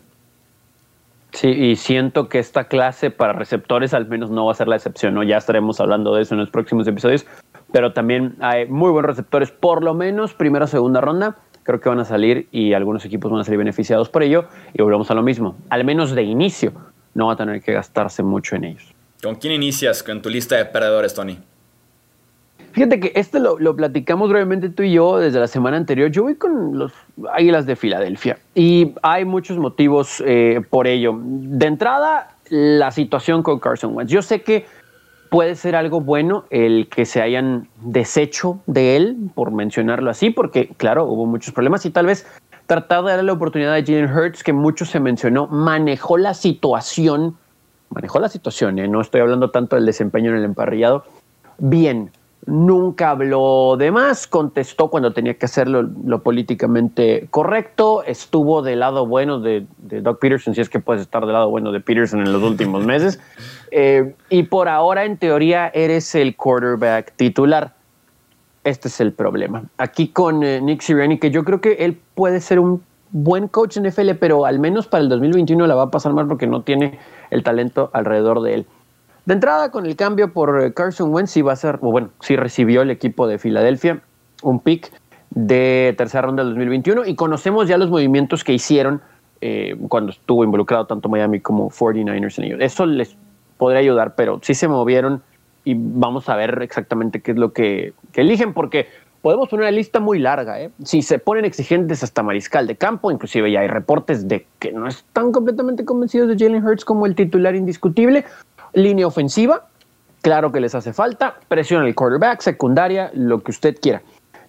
Sí, 1.33 1.47
y 1.47 1.75
siento 1.77 2.27
que 2.27 2.39
esta 2.39 2.65
clase 2.65 3.09
para 3.09 3.31
receptores 3.33 3.93
al 3.93 4.05
menos 4.07 4.31
no 4.31 4.47
va 4.47 4.51
a 4.51 4.55
ser 4.55 4.67
la 4.67 4.75
excepción, 4.75 5.13
¿no? 5.13 5.23
Ya 5.23 5.37
estaremos 5.37 5.79
hablando 5.79 6.13
de 6.15 6.23
eso 6.23 6.33
en 6.33 6.41
los 6.41 6.49
próximos 6.49 6.85
episodios, 6.87 7.25
pero 7.71 7.93
también 7.93 8.35
hay 8.41 8.65
muy 8.65 8.91
buenos 8.91 9.11
receptores, 9.11 9.49
por 9.51 9.81
lo 9.81 9.93
menos 9.93 10.33
primera 10.33 10.65
o 10.65 10.67
segunda 10.67 10.99
ronda 10.99 11.37
creo 11.63 11.79
que 11.79 11.89
van 11.89 11.99
a 11.99 12.05
salir 12.05 12.47
y 12.51 12.73
algunos 12.73 13.05
equipos 13.05 13.31
van 13.31 13.41
a 13.41 13.43
salir 13.43 13.57
beneficiados 13.57 14.09
por 14.09 14.23
ello 14.23 14.45
y 14.73 14.81
volvemos 14.81 15.09
a 15.11 15.13
lo 15.13 15.23
mismo. 15.23 15.55
Al 15.69 15.83
menos 15.83 16.15
de 16.15 16.23
inicio 16.23 16.73
no 17.13 17.27
va 17.27 17.33
a 17.33 17.35
tener 17.35 17.61
que 17.61 17.73
gastarse 17.73 18.23
mucho 18.23 18.55
en 18.55 18.65
ellos. 18.65 18.93
¿Con 19.21 19.35
quién 19.35 19.53
inicias 19.53 20.01
con 20.03 20.21
tu 20.21 20.29
lista 20.29 20.55
de 20.55 20.65
perdedores, 20.65 21.13
Tony? 21.13 21.37
Fíjate 22.71 22.99
que 22.99 23.11
este 23.15 23.39
lo, 23.39 23.75
platicamos 23.75 24.29
brevemente 24.29 24.69
tú 24.69 24.83
y 24.83 24.93
yo 24.93 25.17
desde 25.17 25.39
la 25.39 25.47
semana 25.47 25.75
anterior. 25.77 26.09
Yo 26.09 26.23
voy 26.23 26.35
con 26.35 26.77
los 26.77 26.93
Águilas 27.33 27.65
de 27.65 27.75
Filadelfia 27.75 28.39
y 28.55 28.93
hay 29.01 29.25
muchos 29.25 29.57
motivos 29.57 30.23
eh, 30.25 30.61
por 30.69 30.87
ello. 30.87 31.19
De 31.21 31.67
entrada, 31.67 32.35
la 32.49 32.91
situación 32.91 33.43
con 33.43 33.59
Carson 33.59 33.95
Wentz. 33.95 34.11
Yo 34.11 34.21
sé 34.21 34.41
que 34.41 34.65
puede 35.31 35.55
ser 35.55 35.77
algo 35.77 36.01
bueno 36.01 36.43
el 36.49 36.89
que 36.89 37.05
se 37.05 37.21
hayan 37.21 37.69
deshecho 37.77 38.59
de 38.67 38.97
él, 38.97 39.17
por 39.33 39.51
mencionarlo 39.51 40.11
así, 40.11 40.29
porque 40.29 40.67
claro, 40.75 41.05
hubo 41.05 41.25
muchos 41.25 41.53
problemas 41.53 41.85
y 41.85 41.89
tal 41.89 42.05
vez 42.05 42.27
tratar 42.67 43.05
de 43.05 43.11
darle 43.11 43.23
la 43.23 43.33
oportunidad 43.33 43.73
a 43.73 43.81
Jalen 43.81 44.11
Hurts, 44.11 44.43
que 44.43 44.51
mucho 44.51 44.83
se 44.83 44.99
mencionó, 44.99 45.47
manejó 45.47 46.17
la 46.17 46.33
situación, 46.33 47.37
manejó 47.91 48.19
la 48.19 48.27
situación, 48.27 48.77
¿eh? 48.77 48.89
no 48.89 48.99
estoy 48.99 49.21
hablando 49.21 49.51
tanto 49.51 49.77
del 49.77 49.85
desempeño 49.85 50.31
en 50.31 50.37
el 50.37 50.43
emparrillado, 50.43 51.05
bien, 51.59 52.11
nunca 52.45 53.11
habló 53.11 53.75
de 53.77 53.91
más, 53.91 54.27
contestó 54.27 54.89
cuando 54.89 55.13
tenía 55.13 55.35
que 55.35 55.45
hacerlo 55.45 55.83
lo 55.83 56.23
políticamente 56.23 57.27
correcto, 57.29 58.03
estuvo 58.03 58.61
del 58.61 58.79
lado 58.79 59.05
bueno 59.05 59.39
de, 59.39 59.65
Doug 59.77 60.19
Peterson, 60.19 60.55
si 60.55 60.61
es 60.61 60.69
que 60.69 60.79
puedes 60.79 61.03
estar 61.03 61.23
del 61.25 61.33
lado 61.33 61.49
bueno 61.49 61.71
de 61.71 61.79
Peterson 61.79 62.21
en 62.21 62.33
los 62.33 62.41
últimos 62.41 62.85
meses, 62.85 63.19
eh, 63.71 64.15
y 64.29 64.43
por 64.43 64.67
ahora 64.69 65.05
en 65.05 65.17
teoría 65.17 65.71
eres 65.73 66.15
el 66.15 66.35
quarterback 66.35 67.13
titular. 67.15 67.75
Este 68.63 68.89
es 68.89 69.01
el 69.01 69.11
problema. 69.11 69.63
Aquí 69.77 70.09
con 70.09 70.43
eh, 70.43 70.61
Nick 70.61 70.81
Sirianni, 70.81 71.17
que 71.17 71.31
yo 71.31 71.43
creo 71.43 71.61
que 71.61 71.73
él 71.79 71.99
puede 72.13 72.39
ser 72.39 72.59
un 72.59 72.83
buen 73.11 73.47
coach 73.47 73.77
en 73.77 73.85
FL, 73.87 74.15
pero 74.15 74.45
al 74.45 74.59
menos 74.59 74.87
para 74.87 75.03
el 75.03 75.09
2021 75.09 75.65
la 75.67 75.75
va 75.75 75.83
a 75.83 75.91
pasar 75.91 76.13
mal 76.13 76.27
porque 76.27 76.47
no 76.47 76.61
tiene 76.61 76.99
el 77.29 77.43
talento 77.43 77.89
alrededor 77.93 78.41
de 78.41 78.53
él. 78.53 78.67
De 79.25 79.33
entrada, 79.33 79.71
con 79.71 79.85
el 79.85 79.95
cambio 79.95 80.33
por 80.33 80.63
eh, 80.63 80.73
Carson 80.73 81.13
Wentz, 81.13 81.31
sí 81.31 81.41
va 81.41 81.53
a 81.53 81.55
ser, 81.55 81.79
o 81.81 81.91
bueno, 81.91 82.09
sí 82.21 82.35
recibió 82.35 82.81
el 82.81 82.89
equipo 82.89 83.27
de 83.27 83.37
Filadelfia 83.37 84.01
un 84.41 84.59
pick 84.59 84.91
de 85.29 85.93
tercera 85.97 86.23
ronda 86.23 86.43
del 86.43 86.53
2021 86.53 87.05
y 87.05 87.15
conocemos 87.15 87.67
ya 87.67 87.77
los 87.77 87.89
movimientos 87.89 88.43
que 88.43 88.53
hicieron 88.53 89.01
eh, 89.39 89.75
cuando 89.87 90.11
estuvo 90.11 90.43
involucrado 90.43 90.85
tanto 90.85 91.09
Miami 91.09 91.39
como 91.39 91.69
49ers 91.69 92.37
en 92.37 92.43
ellos. 92.45 92.59
Eso 92.61 92.85
les 92.85 93.15
podría 93.57 93.79
ayudar, 93.79 94.15
pero 94.15 94.39
sí 94.43 94.53
se 94.53 94.67
movieron 94.67 95.21
y 95.63 95.75
vamos 95.75 96.27
a 96.29 96.35
ver 96.35 96.61
exactamente 96.61 97.21
qué 97.21 97.31
es 97.31 97.37
lo 97.37 97.53
que, 97.53 97.93
eligen, 98.13 98.53
porque 98.53 98.87
podemos 99.21 99.49
poner 99.49 99.65
una 99.65 99.71
lista 99.71 99.99
muy 99.99 100.19
larga. 100.19 100.59
¿eh? 100.59 100.71
Si 100.83 101.01
se 101.01 101.19
ponen 101.19 101.45
exigentes 101.45 102.03
hasta 102.03 102.23
mariscal 102.23 102.67
de 102.67 102.75
campo, 102.75 103.11
inclusive 103.11 103.51
ya 103.51 103.61
hay 103.61 103.67
reportes 103.67 104.27
de 104.27 104.47
que 104.59 104.71
no 104.71 104.87
están 104.87 105.31
completamente 105.31 105.85
convencidos 105.85 106.27
de 106.29 106.37
Jalen 106.37 106.65
Hurts 106.65 106.85
como 106.85 107.05
el 107.05 107.15
titular 107.15 107.55
indiscutible, 107.55 108.25
Línea 108.73 109.07
ofensiva, 109.07 109.67
claro 110.21 110.51
que 110.51 110.59
les 110.59 110.75
hace 110.75 110.93
falta. 110.93 111.35
Presión 111.47 111.83
al 111.83 111.93
quarterback, 111.95 112.41
secundaria, 112.41 113.11
lo 113.13 113.41
que 113.41 113.51
usted 113.51 113.75
quiera. 113.81 114.01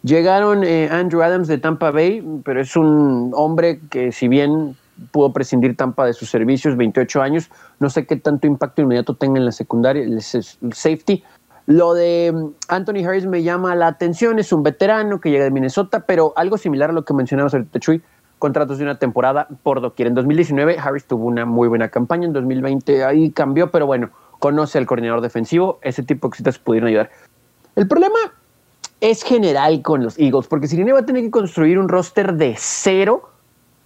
Llegaron 0.03 0.65
eh, 0.65 0.89
Andrew 0.91 1.23
Adams 1.23 1.49
de 1.49 1.59
Tampa 1.59 1.91
Bay, 1.91 2.25
pero 2.45 2.61
es 2.61 2.77
un 2.77 3.33
hombre 3.35 3.81
que 3.91 4.11
si 4.11 4.27
bien 4.29 4.77
pudo 5.11 5.33
prescindir 5.33 5.77
Tampa 5.77 6.07
de 6.07 6.13
sus 6.13 6.31
servicios, 6.31 6.77
28 6.77 7.23
años, 7.23 7.51
no 7.81 7.91
sé 7.91 8.07
qué 8.07 8.17
tanto 8.17 8.47
impacto 8.47 8.83
inmediato 8.83 9.15
tenga 9.15 9.39
en 9.39 9.47
la 9.47 9.53
secundaria, 9.53 10.03
el 10.03 10.21
safety. 10.21 11.25
Lo 11.67 11.95
de 11.95 12.33
mm, 12.33 12.47
Anthony 12.69 13.07
Harris 13.07 13.27
me 13.27 13.43
llama 13.43 13.75
la 13.75 13.87
atención, 13.87 14.39
es 14.39 14.53
un 14.53 14.63
veterano 14.63 15.21
que 15.21 15.31
llega 15.31 15.45
de 15.45 15.51
Minnesota, 15.51 16.01
pero 16.01 16.33
algo 16.37 16.59
similar 16.59 16.91
a 16.91 16.93
lo 16.93 17.05
que 17.05 17.15
mencionamos 17.15 17.55
ahorita, 17.55 17.79
Chuy, 17.79 18.03
contratos 18.43 18.79
de 18.79 18.83
una 18.83 18.99
temporada 18.99 19.47
por 19.63 19.81
doquier. 19.81 20.09
En 20.09 20.15
2019 20.17 20.77
Harris 20.77 21.05
tuvo 21.05 21.27
una 21.27 21.47
muy 21.47 21.69
buena 21.69 21.91
campaña, 21.91 22.27
en 22.27 22.33
2020 22.33 23.05
ahí 23.05 23.31
cambió, 23.31 23.71
pero 23.71 23.87
bueno, 23.87 24.11
conoce 24.41 24.79
al 24.79 24.87
coordinador 24.87 25.21
defensivo, 25.21 25.79
ese 25.81 26.03
tipo 26.03 26.27
de 26.27 26.31
cositas 26.33 26.59
pudieron 26.59 26.89
ayudar. 26.89 27.11
El 27.77 27.87
problema 27.87 28.19
es 29.01 29.23
general 29.23 29.81
con 29.83 30.03
los 30.03 30.19
Eagles, 30.19 30.49
porque 30.49 30.67
Sirene 30.67 30.93
va 30.93 30.99
a 30.99 31.07
tener 31.07 31.23
que 31.23 31.31
construir 31.31 31.79
un 31.79 31.89
roster 31.89 32.35
de 32.35 32.57
cero, 32.59 33.31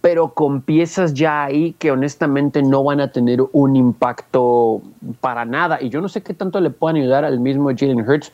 pero 0.01 0.29
con 0.29 0.63
piezas 0.63 1.13
ya 1.13 1.43
ahí 1.43 1.73
que 1.73 1.91
honestamente 1.91 2.63
no 2.63 2.83
van 2.83 2.99
a 2.99 3.11
tener 3.11 3.41
un 3.51 3.75
impacto 3.75 4.81
para 5.21 5.45
nada. 5.45 5.77
Y 5.79 5.89
yo 5.89 6.01
no 6.01 6.09
sé 6.09 6.23
qué 6.23 6.33
tanto 6.33 6.59
le 6.61 6.71
puedan 6.71 6.95
ayudar 6.95 7.25
al 7.25 7.39
mismo 7.39 7.69
Jalen 7.77 8.09
Hurts 8.09 8.33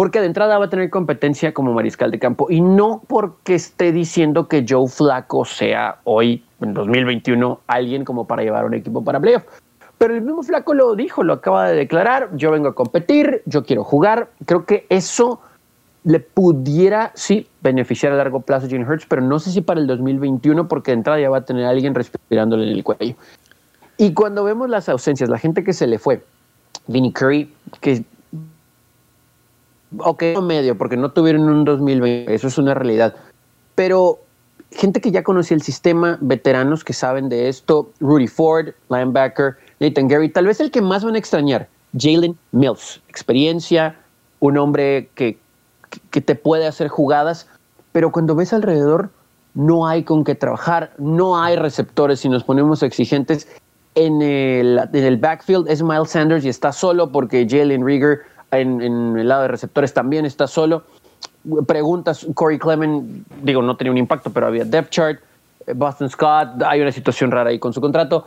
porque 0.00 0.18
de 0.18 0.24
entrada 0.28 0.56
va 0.56 0.64
a 0.64 0.70
tener 0.70 0.88
competencia 0.88 1.52
como 1.52 1.74
mariscal 1.74 2.10
de 2.10 2.18
campo 2.18 2.46
y 2.48 2.62
no 2.62 3.02
porque 3.06 3.56
esté 3.56 3.92
diciendo 3.92 4.48
que 4.48 4.64
Joe 4.66 4.88
Flaco 4.88 5.44
sea 5.44 5.98
hoy, 6.04 6.42
en 6.62 6.72
2021, 6.72 7.60
alguien 7.66 8.06
como 8.06 8.26
para 8.26 8.42
llevar 8.42 8.64
un 8.64 8.72
equipo 8.72 9.04
para 9.04 9.20
playoff. 9.20 9.42
Pero 9.98 10.14
el 10.14 10.22
mismo 10.22 10.42
Flaco 10.42 10.72
lo 10.72 10.94
dijo, 10.94 11.22
lo 11.22 11.34
acaba 11.34 11.68
de 11.68 11.76
declarar, 11.76 12.30
yo 12.34 12.50
vengo 12.50 12.68
a 12.68 12.74
competir, 12.74 13.42
yo 13.44 13.62
quiero 13.62 13.84
jugar. 13.84 14.30
Creo 14.46 14.64
que 14.64 14.86
eso 14.88 15.42
le 16.04 16.20
pudiera, 16.20 17.12
sí, 17.14 17.46
beneficiar 17.60 18.14
a 18.14 18.16
largo 18.16 18.40
plazo 18.40 18.68
a 18.68 18.70
Jalen 18.70 18.88
Hurts, 18.88 19.04
pero 19.04 19.20
no 19.20 19.38
sé 19.38 19.50
si 19.50 19.60
para 19.60 19.80
el 19.80 19.86
2021, 19.86 20.66
porque 20.66 20.92
de 20.92 20.96
entrada 20.96 21.20
ya 21.20 21.28
va 21.28 21.36
a 21.36 21.44
tener 21.44 21.66
a 21.66 21.68
alguien 21.68 21.94
respirándole 21.94 22.70
en 22.70 22.72
el 22.74 22.82
cuello. 22.82 23.16
Y 23.98 24.14
cuando 24.14 24.44
vemos 24.44 24.70
las 24.70 24.88
ausencias, 24.88 25.28
la 25.28 25.36
gente 25.36 25.62
que 25.62 25.74
se 25.74 25.86
le 25.86 25.98
fue, 25.98 26.24
Vinnie 26.86 27.12
Curry, 27.12 27.52
que 27.82 28.02
ok, 29.98 30.22
medio, 30.42 30.76
porque 30.76 30.96
no 30.96 31.10
tuvieron 31.12 31.48
un 31.48 31.64
2020, 31.64 32.34
eso 32.34 32.48
es 32.48 32.58
una 32.58 32.74
realidad. 32.74 33.14
Pero 33.74 34.20
gente 34.70 35.00
que 35.00 35.10
ya 35.10 35.22
conocía 35.22 35.56
el 35.56 35.62
sistema, 35.62 36.18
veteranos 36.20 36.84
que 36.84 36.92
saben 36.92 37.28
de 37.28 37.48
esto, 37.48 37.90
Rudy 38.00 38.28
Ford, 38.28 38.68
linebacker, 38.88 39.56
Nathan 39.80 40.08
Gary, 40.08 40.28
tal 40.28 40.46
vez 40.46 40.60
el 40.60 40.70
que 40.70 40.80
más 40.80 41.04
van 41.04 41.14
a 41.14 41.18
extrañar, 41.18 41.68
Jalen 41.98 42.36
Mills, 42.52 43.00
experiencia, 43.08 43.96
un 44.38 44.56
hombre 44.58 45.10
que, 45.14 45.38
que 46.10 46.20
te 46.20 46.34
puede 46.34 46.66
hacer 46.66 46.88
jugadas, 46.88 47.48
pero 47.92 48.12
cuando 48.12 48.34
ves 48.34 48.52
alrededor 48.52 49.10
no 49.54 49.86
hay 49.86 50.04
con 50.04 50.24
qué 50.24 50.34
trabajar, 50.34 50.92
no 50.98 51.40
hay 51.40 51.56
receptores 51.56 52.20
si 52.20 52.28
nos 52.28 52.44
ponemos 52.44 52.82
exigentes. 52.82 53.48
En 53.96 54.22
el, 54.22 54.80
en 54.92 55.04
el 55.04 55.16
backfield 55.16 55.68
es 55.68 55.82
Miles 55.82 56.10
Sanders 56.10 56.44
y 56.44 56.48
está 56.48 56.72
solo 56.72 57.10
porque 57.10 57.46
Jalen 57.48 57.84
Rieger 57.84 58.20
en, 58.50 59.16
el 59.16 59.28
lado 59.28 59.42
de 59.42 59.48
receptores 59.48 59.92
también 59.92 60.26
está 60.26 60.46
solo. 60.46 60.84
Preguntas, 61.66 62.26
Corey 62.34 62.58
Clement, 62.58 63.26
digo, 63.42 63.62
no 63.62 63.76
tenía 63.76 63.90
un 63.90 63.98
impacto, 63.98 64.30
pero 64.30 64.46
había 64.46 64.64
depth 64.64 64.90
chart. 64.90 65.20
Boston 65.74 66.10
Scott, 66.10 66.62
hay 66.66 66.80
una 66.80 66.92
situación 66.92 67.30
rara 67.30 67.50
ahí 67.50 67.58
con 67.58 67.72
su 67.72 67.80
contrato. 67.80 68.26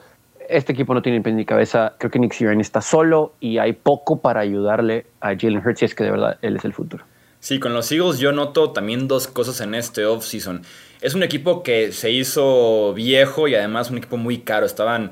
Este 0.50 0.74
equipo 0.74 0.94
no 0.94 1.02
tiene 1.02 1.20
ni 1.20 1.46
cabeza. 1.46 1.94
Creo 1.98 2.12
que 2.12 2.20
Nick 2.20 2.34
Sirianni 2.34 2.62
está 2.62 2.82
solo 2.82 3.34
y 3.40 3.58
hay 3.58 3.74
poco 3.74 4.20
para 4.20 4.42
ayudarle 4.42 5.06
a 5.22 5.36
Jalen 5.38 5.66
Hurts 5.66 5.80
si 5.80 5.86
es 5.86 5.96
que 5.96 6.04
de 6.04 6.12
verdad 6.12 6.38
él 6.42 6.56
es 6.58 6.66
el 6.66 6.74
futuro. 6.74 7.06
Sí, 7.40 7.60
con 7.60 7.74
los 7.74 7.92
Eagles 7.92 8.20
yo 8.20 8.32
noto 8.32 8.72
también 8.72 9.08
dos 9.08 9.28
cosas 9.28 9.60
en 9.62 9.76
este 9.76 10.06
offseason. 10.06 10.62
Es 11.02 11.14
un 11.14 11.24
equipo 11.24 11.62
que 11.62 11.92
se 11.92 12.10
hizo 12.10 12.94
viejo 12.94 13.50
y 13.50 13.56
además 13.56 13.92
un 13.92 13.98
equipo 13.98 14.16
muy 14.16 14.40
caro. 14.40 14.66
Estaban 14.66 15.12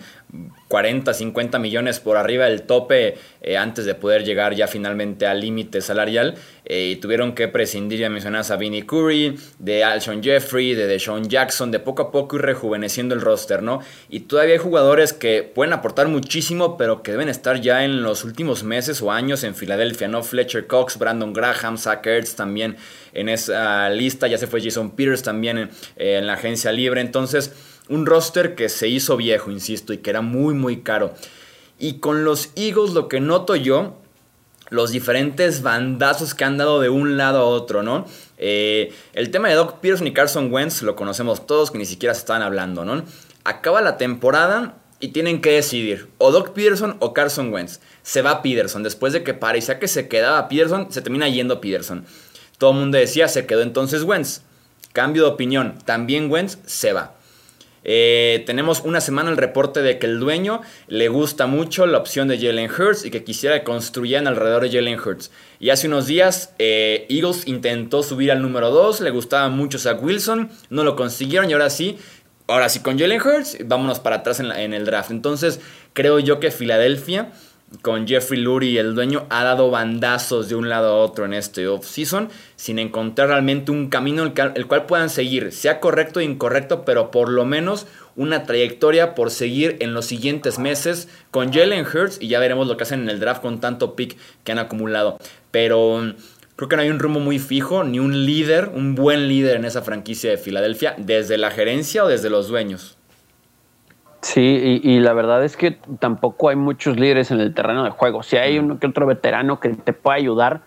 40, 0.71 1.13
50 1.13 1.59
millones 1.59 1.99
por 1.99 2.15
arriba 2.15 2.45
del 2.45 2.61
tope 2.61 3.17
eh, 3.41 3.57
antes 3.57 3.83
de 3.83 3.93
poder 3.93 4.23
llegar 4.23 4.55
ya 4.55 4.67
finalmente 4.67 5.27
al 5.27 5.41
límite 5.41 5.81
salarial. 5.81 6.35
Eh, 6.63 6.91
y 6.91 6.95
tuvieron 6.95 7.35
que 7.35 7.49
prescindir, 7.49 7.99
ya 7.99 8.09
mencionas 8.09 8.51
a 8.51 8.55
Vinnie 8.55 8.85
Curry, 8.85 9.37
de 9.59 9.83
Alshon 9.83 10.23
Jeffrey, 10.23 10.73
de 10.73 10.87
Deshaun 10.87 11.27
Jackson, 11.27 11.71
de 11.71 11.79
poco 11.79 12.03
a 12.03 12.11
poco 12.11 12.37
ir 12.37 12.43
rejuveneciendo 12.43 13.13
el 13.13 13.19
roster, 13.19 13.61
¿no? 13.61 13.81
Y 14.09 14.21
todavía 14.21 14.53
hay 14.53 14.59
jugadores 14.59 15.11
que 15.11 15.43
pueden 15.43 15.73
aportar 15.73 16.07
muchísimo, 16.07 16.77
pero 16.77 17.03
que 17.03 17.11
deben 17.11 17.27
estar 17.27 17.59
ya 17.59 17.83
en 17.83 18.03
los 18.03 18.23
últimos 18.23 18.63
meses 18.63 19.01
o 19.01 19.11
años 19.11 19.43
en 19.43 19.55
Filadelfia, 19.55 20.07
¿no? 20.07 20.23
Fletcher 20.23 20.67
Cox, 20.67 20.97
Brandon 20.97 21.33
Graham, 21.33 21.77
Zach 21.77 22.05
Ertz 22.07 22.35
también 22.35 22.77
en 23.13 23.27
esa 23.27 23.89
lista, 23.89 24.27
ya 24.27 24.37
se 24.37 24.47
fue 24.47 24.61
Jason 24.61 24.91
Peters 24.91 25.23
también 25.23 25.57
eh, 25.57 25.67
en 25.97 26.27
la 26.27 26.33
agencia 26.33 26.71
libre, 26.71 27.01
entonces 27.01 27.53
un 27.91 28.05
roster 28.05 28.55
que 28.55 28.69
se 28.69 28.87
hizo 28.87 29.17
viejo, 29.17 29.51
insisto, 29.51 29.93
y 29.93 29.97
que 29.97 30.09
era 30.09 30.21
muy, 30.21 30.53
muy 30.53 30.81
caro. 30.81 31.13
Y 31.77 31.99
con 31.99 32.23
los 32.23 32.49
Eagles 32.55 32.91
lo 32.91 33.07
que 33.07 33.19
noto 33.19 33.55
yo, 33.55 33.97
los 34.69 34.91
diferentes 34.91 35.61
bandazos 35.61 36.33
que 36.33 36.45
han 36.45 36.57
dado 36.57 36.79
de 36.79 36.89
un 36.89 37.17
lado 37.17 37.39
a 37.39 37.45
otro, 37.45 37.83
¿no? 37.83 38.05
Eh, 38.37 38.93
el 39.13 39.29
tema 39.29 39.49
de 39.49 39.55
Doc 39.55 39.79
Pearson 39.79 40.07
y 40.07 40.13
Carson 40.13 40.51
Wentz 40.51 40.81
lo 40.81 40.95
conocemos 40.95 41.45
todos, 41.45 41.69
que 41.69 41.77
ni 41.77 41.85
siquiera 41.85 42.13
se 42.13 42.21
están 42.21 42.41
hablando, 42.41 42.85
¿no? 42.85 43.03
Acaba 43.43 43.81
la 43.81 43.97
temporada 43.97 44.77
y 45.01 45.09
tienen 45.09 45.41
que 45.41 45.51
decidir, 45.51 46.07
o 46.17 46.31
Doc 46.31 46.51
Peterson 46.51 46.95
o 46.99 47.13
Carson 47.13 47.51
Wentz. 47.51 47.81
Se 48.03 48.21
va 48.21 48.41
Peterson, 48.41 48.83
después 48.83 49.11
de 49.11 49.23
que 49.23 49.33
parecía 49.33 49.79
que 49.79 49.89
se 49.89 50.07
quedaba 50.07 50.47
Peterson, 50.47 50.89
se 50.91 51.01
termina 51.01 51.27
yendo 51.27 51.59
Peterson. 51.59 52.05
Todo 52.57 52.71
el 52.71 52.77
mundo 52.77 52.97
decía, 52.97 53.27
se 53.27 53.45
quedó 53.45 53.63
entonces 53.63 54.03
Wentz. 54.03 54.43
Cambio 54.93 55.23
de 55.23 55.29
opinión, 55.31 55.77
también 55.83 56.31
Wentz 56.31 56.59
se 56.65 56.93
va. 56.93 57.15
Eh, 57.83 58.43
tenemos 58.45 58.81
una 58.81 59.01
semana 59.01 59.29
el 59.29 59.37
reporte 59.37 59.81
de 59.81 59.97
que 59.97 60.05
el 60.05 60.19
dueño 60.19 60.61
le 60.87 61.07
gusta 61.09 61.47
mucho 61.47 61.85
la 61.87 61.97
opción 61.97 62.27
de 62.27 62.37
Jalen 62.37 62.69
Hurts 62.69 63.05
y 63.05 63.11
que 63.11 63.23
quisiera 63.23 63.59
que 63.59 63.63
construyan 63.63 64.27
alrededor 64.27 64.63
de 64.63 64.71
Jalen 64.71 64.99
Hurts. 64.99 65.31
Y 65.59 65.69
hace 65.69 65.87
unos 65.87 66.07
días 66.07 66.53
eh, 66.59 67.05
Eagles 67.09 67.47
intentó 67.47 68.03
subir 68.03 68.31
al 68.31 68.41
número 68.41 68.69
2, 68.69 69.01
le 69.01 69.09
gustaba 69.09 69.49
mucho 69.49 69.79
Zach 69.79 70.01
Wilson, 70.01 70.49
no 70.69 70.83
lo 70.83 70.95
consiguieron 70.95 71.49
y 71.49 71.53
ahora 71.53 71.69
sí, 71.69 71.97
ahora 72.47 72.69
sí 72.69 72.81
con 72.81 72.99
Jalen 72.99 73.21
Hurts, 73.21 73.57
vámonos 73.65 73.99
para 73.99 74.17
atrás 74.17 74.39
en, 74.39 74.51
en 74.51 74.73
el 74.73 74.85
draft. 74.85 75.11
Entonces 75.11 75.59
creo 75.93 76.19
yo 76.19 76.39
que 76.39 76.51
Filadelfia 76.51 77.31
con 77.81 78.07
Jeffrey 78.07 78.39
Lurie, 78.39 78.79
el 78.79 78.95
dueño, 78.95 79.25
ha 79.29 79.43
dado 79.43 79.71
bandazos 79.71 80.49
de 80.49 80.55
un 80.55 80.69
lado 80.69 80.89
a 80.89 80.97
otro 80.97 81.25
en 81.25 81.33
este 81.33 81.67
off-season 81.67 82.29
sin 82.55 82.79
encontrar 82.79 83.29
realmente 83.29 83.71
un 83.71 83.89
camino 83.89 84.23
el, 84.23 84.67
cual 84.67 84.85
puedan 84.85 85.09
seguir, 85.09 85.51
sea 85.51 85.79
correcto 85.79 86.19
o 86.19 86.23
incorrecto, 86.23 86.83
pero 86.83 87.11
por 87.11 87.29
lo 87.29 87.45
menos 87.45 87.87
una 88.15 88.43
trayectoria 88.43 89.15
por 89.15 89.31
seguir 89.31 89.77
en 89.79 89.93
los 89.93 90.05
siguientes 90.05 90.59
meses 90.59 91.07
con 91.31 91.53
Jalen 91.53 91.85
Hurts 91.85 92.17
y 92.21 92.27
ya 92.27 92.39
veremos 92.39 92.67
lo 92.67 92.75
que 92.75 92.83
hacen 92.83 93.03
en 93.03 93.09
el 93.09 93.19
draft 93.19 93.41
con 93.41 93.61
tanto 93.61 93.95
pick 93.95 94.17
que 94.43 94.51
han 94.51 94.59
acumulado. 94.59 95.17
Pero 95.49 95.99
mm, 96.01 96.15
creo 96.57 96.69
que 96.69 96.75
no 96.75 96.81
hay 96.81 96.89
un 96.89 96.99
rumbo 96.99 97.21
muy 97.21 97.39
fijo, 97.39 97.85
ni 97.85 97.99
un 97.99 98.25
líder, 98.25 98.69
un 98.73 98.95
buen 98.95 99.29
líder 99.29 99.55
en 99.55 99.65
esa 99.65 99.81
franquicia 99.81 100.29
de 100.29 100.37
Filadelfia, 100.37 100.95
desde 100.97 101.37
la 101.37 101.51
gerencia 101.51 102.03
o 102.03 102.09
desde 102.09 102.29
los 102.29 102.49
dueños. 102.49 102.97
Sí, 104.21 104.79
y, 104.83 104.99
la 104.99 105.13
verdad 105.13 105.43
es 105.43 105.57
que 105.57 105.71
tampoco 105.99 106.49
hay 106.49 106.55
muchos 106.55 106.97
líderes 106.97 107.31
en 107.31 107.39
el 107.41 107.55
terreno 107.55 107.83
de 107.83 107.89
juego. 107.89 108.21
Si 108.21 108.37
hay 108.37 108.59
uno 108.59 108.77
que 108.77 108.85
otro 108.85 109.07
veterano 109.07 109.59
que 109.59 109.69
te 109.69 109.93
puede 109.93 110.19
ayudar, 110.19 110.61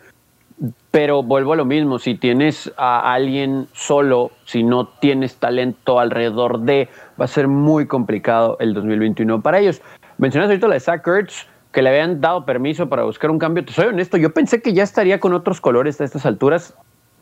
pero 0.90 1.22
vuelvo 1.22 1.52
a 1.52 1.56
lo 1.56 1.64
mismo, 1.64 2.00
si 2.00 2.16
tienes 2.16 2.72
a 2.76 3.12
alguien 3.12 3.68
solo, 3.72 4.32
si 4.44 4.64
no 4.64 4.88
tienes 4.88 5.36
talento 5.36 6.00
alrededor 6.00 6.60
de, 6.60 6.88
va 7.20 7.26
a 7.26 7.28
ser 7.28 7.46
muy 7.46 7.86
complicado 7.86 8.56
el 8.58 8.74
2021 8.74 9.40
para 9.40 9.60
ellos. 9.60 9.80
Mencionas 10.18 10.48
ahorita 10.48 10.66
la 10.66 10.74
de 10.74 10.80
Zach 10.80 11.06
Ertz, 11.06 11.46
que 11.70 11.80
le 11.80 11.90
habían 11.90 12.20
dado 12.20 12.44
permiso 12.44 12.88
para 12.88 13.04
buscar 13.04 13.30
un 13.30 13.38
cambio. 13.38 13.64
Te 13.64 13.72
soy 13.72 13.86
honesto, 13.86 14.16
yo 14.16 14.34
pensé 14.34 14.62
que 14.62 14.72
ya 14.72 14.82
estaría 14.82 15.20
con 15.20 15.32
otros 15.32 15.60
colores 15.60 16.00
a 16.00 16.04
estas 16.04 16.26
alturas. 16.26 16.74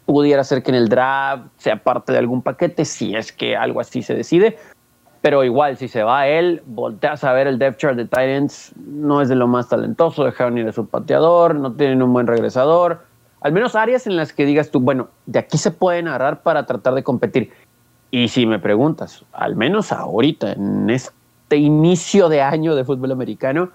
Pudiera 0.06 0.44
ser 0.44 0.62
que 0.62 0.70
en 0.70 0.76
el 0.76 0.88
draft 0.88 1.44
sea 1.58 1.76
parte 1.76 2.12
de 2.12 2.18
algún 2.18 2.42
paquete, 2.42 2.86
si 2.86 3.14
es 3.14 3.32
que 3.32 3.54
algo 3.54 3.80
así 3.80 4.02
se 4.02 4.14
decide 4.14 4.56
pero 5.22 5.44
igual, 5.44 5.76
si 5.76 5.86
se 5.86 6.02
va 6.02 6.26
él, 6.26 6.62
volteas 6.66 7.22
a 7.22 7.32
ver 7.32 7.46
el 7.46 7.58
depth 7.58 7.78
chart 7.78 7.96
de 7.96 8.04
Titans, 8.04 8.72
no 8.76 9.22
es 9.22 9.28
de 9.28 9.36
lo 9.36 9.46
más 9.46 9.68
talentoso, 9.68 10.24
dejaron 10.24 10.58
ir 10.58 10.66
a 10.66 10.72
su 10.72 10.88
pateador, 10.88 11.54
no 11.54 11.72
tienen 11.72 12.02
un 12.02 12.12
buen 12.12 12.26
regresador. 12.26 13.04
Al 13.40 13.52
menos 13.52 13.76
áreas 13.76 14.08
en 14.08 14.16
las 14.16 14.32
que 14.32 14.44
digas 14.44 14.70
tú, 14.70 14.80
bueno, 14.80 15.10
de 15.26 15.38
aquí 15.38 15.58
se 15.58 15.70
pueden 15.70 16.08
agarrar 16.08 16.42
para 16.42 16.66
tratar 16.66 16.94
de 16.94 17.04
competir. 17.04 17.52
Y 18.10 18.28
si 18.28 18.46
me 18.46 18.58
preguntas, 18.58 19.24
al 19.32 19.54
menos 19.54 19.92
ahorita, 19.92 20.52
en 20.52 20.90
este 20.90 21.56
inicio 21.56 22.28
de 22.28 22.42
año 22.42 22.74
de 22.74 22.84
fútbol 22.84 23.12
americano, 23.12 23.70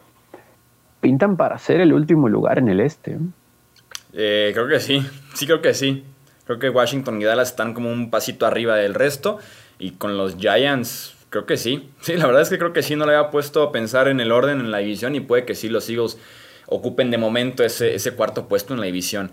pintan 0.99 1.37
para 1.37 1.57
ser 1.57 1.79
el 1.79 1.93
último 1.93 2.27
lugar 2.27 2.59
en 2.59 2.67
el 2.67 2.81
este. 2.81 3.17
Eh, 4.11 4.51
creo 4.53 4.67
que 4.67 4.81
sí, 4.81 5.01
sí 5.33 5.45
creo 5.45 5.61
que 5.61 5.73
sí. 5.73 6.03
Creo 6.45 6.59
que 6.59 6.69
Washington 6.69 7.21
y 7.21 7.25
Dallas 7.25 7.49
están 7.49 7.73
como 7.73 7.91
un 7.91 8.09
pasito 8.09 8.45
arriba 8.45 8.75
del 8.75 8.93
resto. 8.93 9.39
Y 9.79 9.91
con 9.91 10.17
los 10.17 10.37
Giants, 10.37 11.16
Creo 11.29 11.45
que 11.45 11.57
sí. 11.57 11.89
Sí, 12.01 12.15
la 12.15 12.25
verdad 12.25 12.41
es 12.41 12.49
que 12.49 12.57
creo 12.57 12.73
que 12.73 12.83
sí. 12.83 12.95
No 12.95 13.05
le 13.05 13.15
había 13.15 13.31
puesto 13.31 13.63
a 13.63 13.71
pensar 13.71 14.07
en 14.07 14.19
el 14.19 14.31
orden 14.31 14.59
en 14.59 14.71
la 14.71 14.79
división 14.79 15.15
y 15.15 15.19
puede 15.19 15.45
que 15.45 15.55
sí 15.55 15.69
los 15.69 15.89
Eagles 15.89 16.17
ocupen 16.67 17.11
de 17.11 17.17
momento 17.17 17.63
ese, 17.63 17.95
ese 17.95 18.11
cuarto 18.11 18.47
puesto 18.47 18.73
en 18.73 18.79
la 18.79 18.85
división. 18.85 19.31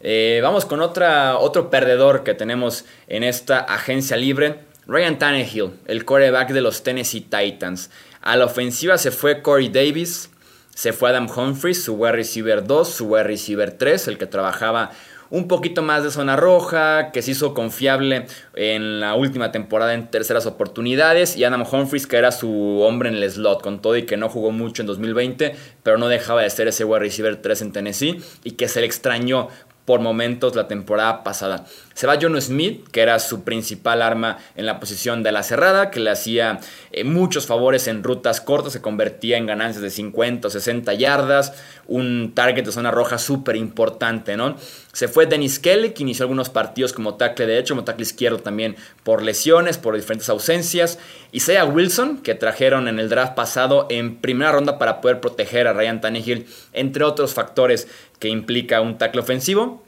Eh, 0.00 0.40
vamos 0.42 0.64
con 0.64 0.80
otra, 0.80 1.38
otro 1.38 1.70
perdedor 1.70 2.24
que 2.24 2.34
tenemos 2.34 2.84
en 3.06 3.22
esta 3.22 3.60
agencia 3.60 4.16
libre. 4.16 4.60
Ryan 4.86 5.18
Tannehill, 5.18 5.72
el 5.86 6.04
quarterback 6.04 6.50
de 6.50 6.62
los 6.62 6.82
Tennessee 6.82 7.20
Titans. 7.20 7.90
A 8.22 8.36
la 8.36 8.46
ofensiva 8.46 8.98
se 8.98 9.10
fue 9.10 9.42
Corey 9.42 9.68
Davis, 9.68 10.30
se 10.74 10.92
fue 10.92 11.10
Adam 11.10 11.28
Humphries, 11.30 11.84
su 11.84 11.94
wide 11.94 12.12
receiver 12.12 12.66
2, 12.66 12.88
su 12.88 13.06
wide 13.06 13.24
receiver 13.24 13.70
3, 13.72 14.08
el 14.08 14.18
que 14.18 14.26
trabajaba 14.26 14.90
un 15.30 15.46
poquito 15.48 15.82
más 15.82 16.02
de 16.02 16.10
zona 16.10 16.36
roja, 16.36 17.12
que 17.12 17.22
se 17.22 17.30
hizo 17.30 17.54
confiable 17.54 18.26
en 18.54 19.00
la 19.00 19.14
última 19.14 19.52
temporada 19.52 19.94
en 19.94 20.10
terceras 20.10 20.46
oportunidades, 20.46 21.36
y 21.36 21.44
Adam 21.44 21.64
Humphries, 21.70 22.06
que 22.06 22.16
era 22.16 22.32
su 22.32 22.80
hombre 22.82 23.08
en 23.08 23.16
el 23.16 23.30
slot, 23.30 23.62
con 23.62 23.80
todo 23.80 23.96
y 23.96 24.04
que 24.04 24.16
no 24.16 24.28
jugó 24.28 24.50
mucho 24.50 24.82
en 24.82 24.86
2020, 24.86 25.54
pero 25.82 25.98
no 25.98 26.08
dejaba 26.08 26.42
de 26.42 26.50
ser 26.50 26.68
ese 26.68 26.84
wide 26.84 27.00
receiver 27.00 27.36
3 27.36 27.62
en 27.62 27.72
Tennessee, 27.72 28.20
y 28.44 28.52
que 28.52 28.68
se 28.68 28.80
le 28.80 28.86
extrañó 28.86 29.48
por 29.84 30.00
momentos 30.00 30.54
la 30.54 30.68
temporada 30.68 31.24
pasada. 31.24 31.64
Se 32.00 32.06
va 32.06 32.18
John 32.18 32.40
Smith, 32.40 32.88
que 32.92 33.02
era 33.02 33.18
su 33.18 33.44
principal 33.44 34.00
arma 34.00 34.38
en 34.56 34.64
la 34.64 34.80
posición 34.80 35.22
de 35.22 35.32
la 35.32 35.42
cerrada, 35.42 35.90
que 35.90 36.00
le 36.00 36.08
hacía 36.08 36.58
eh, 36.92 37.04
muchos 37.04 37.46
favores 37.46 37.88
en 37.88 38.02
rutas 38.02 38.40
cortas, 38.40 38.72
se 38.72 38.80
convertía 38.80 39.36
en 39.36 39.44
ganancias 39.44 39.82
de 39.82 39.90
50 39.90 40.48
o 40.48 40.50
60 40.50 40.94
yardas, 40.94 41.52
un 41.88 42.32
target 42.34 42.64
de 42.64 42.72
zona 42.72 42.90
roja 42.90 43.18
súper 43.18 43.56
importante, 43.56 44.38
¿no? 44.38 44.56
Se 44.94 45.08
fue 45.08 45.26
Dennis 45.26 45.58
Kelly, 45.58 45.90
que 45.90 46.02
inició 46.02 46.24
algunos 46.24 46.48
partidos 46.48 46.94
como 46.94 47.16
tackle 47.16 47.44
derecho, 47.44 47.74
como 47.74 47.84
tackle 47.84 48.04
izquierdo 48.04 48.38
también 48.38 48.76
por 49.04 49.22
lesiones, 49.22 49.76
por 49.76 49.94
diferentes 49.94 50.30
ausencias. 50.30 50.98
Isaiah 51.32 51.66
Wilson, 51.66 52.22
que 52.22 52.34
trajeron 52.34 52.88
en 52.88 52.98
el 52.98 53.10
draft 53.10 53.34
pasado 53.34 53.86
en 53.90 54.16
primera 54.22 54.52
ronda 54.52 54.78
para 54.78 55.02
poder 55.02 55.20
proteger 55.20 55.66
a 55.66 55.74
Ryan 55.74 56.00
Tannehill, 56.00 56.46
entre 56.72 57.04
otros 57.04 57.34
factores 57.34 57.88
que 58.18 58.28
implica 58.28 58.80
un 58.80 58.96
tackle 58.96 59.20
ofensivo. 59.20 59.84